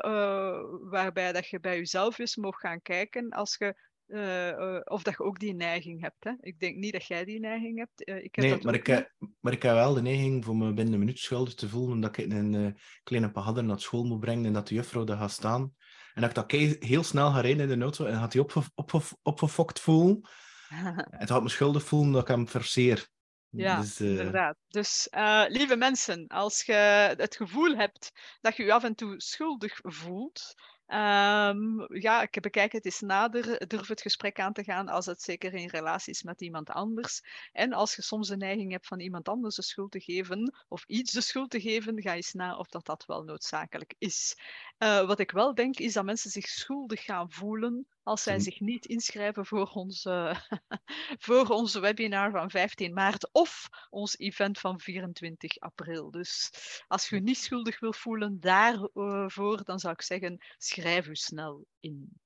waarbij 0.83 1.31
dat 1.31 1.47
je 1.47 1.59
bij 1.59 1.77
jezelf 1.77 2.19
eens 2.19 2.35
mag 2.35 2.59
gaan 2.59 2.81
kijken 2.81 3.29
als 3.29 3.55
je 3.57 3.75
eh, 4.11 4.49
eh, 4.49 4.81
of 4.83 5.03
dat 5.03 5.13
je 5.17 5.23
ook 5.23 5.39
die 5.39 5.53
neiging 5.53 6.01
hebt. 6.01 6.23
Hè? 6.23 6.31
Ik 6.39 6.59
denk 6.59 6.75
niet 6.77 6.93
dat 6.93 7.05
jij 7.05 7.25
die 7.25 7.39
neiging 7.39 7.77
hebt. 7.77 8.03
Eh, 8.03 8.15
ik 8.15 8.35
heb 8.35 8.45
Nee, 8.45 8.53
dat 8.53 8.63
maar 8.63 8.73
ik, 8.73 8.87
heb, 8.87 9.11
maar 9.39 9.53
ik 9.53 9.63
heb 9.63 9.73
wel 9.73 9.93
de 9.93 10.01
neiging 10.01 10.45
voor 10.45 10.55
me 10.55 10.73
binnen 10.73 10.93
een 10.93 10.99
minuut 10.99 11.19
schuldig 11.19 11.53
te 11.53 11.69
voelen 11.69 11.91
omdat 11.91 12.17
ik 12.17 12.31
een 12.31 12.77
kleine 13.03 13.31
pahadder 13.31 13.63
naar 13.63 13.79
school 13.79 14.03
moet 14.03 14.19
brengen 14.19 14.45
en 14.45 14.53
dat 14.53 14.67
de 14.67 14.75
juffrouw 14.75 15.03
daar 15.03 15.17
gaat 15.17 15.31
staan. 15.31 15.75
En 16.13 16.21
dat 16.21 16.29
ik 16.29 16.35
dat 16.35 16.45
kei- 16.45 16.75
heel 16.79 17.03
snel 17.03 17.31
ga 17.31 17.41
rijden 17.41 17.69
in 17.69 17.77
de 17.79 17.83
auto 17.83 18.05
en 18.05 18.15
gaat 18.15 18.33
hij 18.33 18.41
opge 18.41 18.61
opge 18.75 19.01
opgefokt 19.21 19.79
voelen. 19.79 20.21
En 20.69 21.05
het 21.19 21.29
gaat 21.31 21.43
me 21.43 21.49
schuldig 21.49 21.83
voelen 21.83 22.11
dat 22.11 22.21
ik 22.21 22.27
hem 22.27 22.47
forceer. 22.47 23.09
Ja, 23.49 23.79
Dus, 23.79 24.01
inderdaad. 24.01 24.57
Dus 24.67 25.07
lieve 25.47 25.75
mensen, 25.75 26.27
als 26.27 26.63
je 26.63 26.73
het 27.17 27.35
gevoel 27.35 27.75
hebt 27.75 28.11
dat 28.41 28.55
je 28.55 28.63
je 28.63 28.73
af 28.73 28.83
en 28.83 28.95
toe 28.95 29.13
schuldig 29.17 29.79
voelt, 29.81 30.53
ehm, 30.91 31.93
ja, 31.99 32.21
ik 32.21 32.41
bekijk 32.41 32.71
het 32.71 32.85
eens 32.85 32.99
nader, 32.99 33.67
durf 33.67 33.87
het 33.87 34.01
gesprek 34.01 34.39
aan 34.39 34.53
te 34.53 34.63
gaan 34.63 34.87
als 34.87 35.05
het 35.05 35.21
zeker 35.21 35.53
in 35.53 35.67
relatie 35.67 36.13
is 36.13 36.23
met 36.23 36.41
iemand 36.41 36.69
anders. 36.69 37.21
En 37.51 37.73
als 37.73 37.95
je 37.95 38.01
soms 38.01 38.27
de 38.27 38.37
neiging 38.37 38.71
hebt 38.71 38.87
van 38.87 38.99
iemand 38.99 39.29
anders 39.29 39.55
de 39.55 39.61
schuld 39.61 39.91
te 39.91 39.99
geven, 39.99 40.53
of 40.67 40.83
iets 40.87 41.11
de 41.11 41.21
schuld 41.21 41.49
te 41.49 41.61
geven, 41.61 42.01
ga 42.01 42.15
eens 42.15 42.33
na 42.33 42.57
of 42.57 42.67
dat, 42.67 42.85
dat 42.85 43.05
wel 43.05 43.23
noodzakelijk 43.23 43.95
is. 43.97 44.37
Eh, 44.77 45.05
wat 45.05 45.19
ik 45.19 45.31
wel 45.31 45.53
denk, 45.55 45.79
is 45.79 45.93
dat 45.93 46.05
mensen 46.05 46.31
zich 46.31 46.47
schuldig 46.47 47.03
gaan 47.03 47.31
voelen 47.31 47.87
als 48.03 48.23
zij 48.23 48.35
Hm. 48.35 48.41
zich 48.41 48.59
niet 48.59 48.85
inschrijven 48.85 49.45
voor 49.45 49.69
onze, 49.69 50.35
voor 51.25 51.47
onze 51.47 51.79
webinar 51.79 52.31
van 52.31 52.49
15 52.49 52.93
maart 52.93 53.31
of 53.31 53.69
ons 53.89 54.17
event 54.17 54.59
van 54.59 54.79
24 54.79 55.59
april. 55.59 56.11
Dus 56.11 56.51
als 56.87 57.09
je 57.09 57.15
je 57.15 57.21
niet 57.21 57.37
schuldig 57.37 57.79
wil 57.79 57.93
voelen 57.93 58.39
daarvoor, 58.39 59.63
dan 59.63 59.79
zou 59.79 59.93
ik 59.93 60.01
zeggen, 60.01 60.45
schrijf 60.57 61.07
u 61.07 61.15
snel 61.15 61.65
in. 61.79 62.19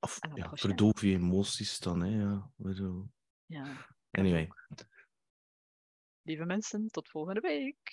of, 0.00 0.18
ja, 0.34 0.50
verdoof 0.52 1.00
je 1.00 1.12
emoties 1.12 1.78
dan. 1.78 2.00
Hè, 2.00 2.20
ja. 2.20 2.50
Ja. 3.46 3.86
Anyway. 4.10 4.48
Lieve 6.22 6.44
mensen, 6.44 6.88
tot 6.88 7.08
volgende 7.08 7.40
week. 7.40 7.92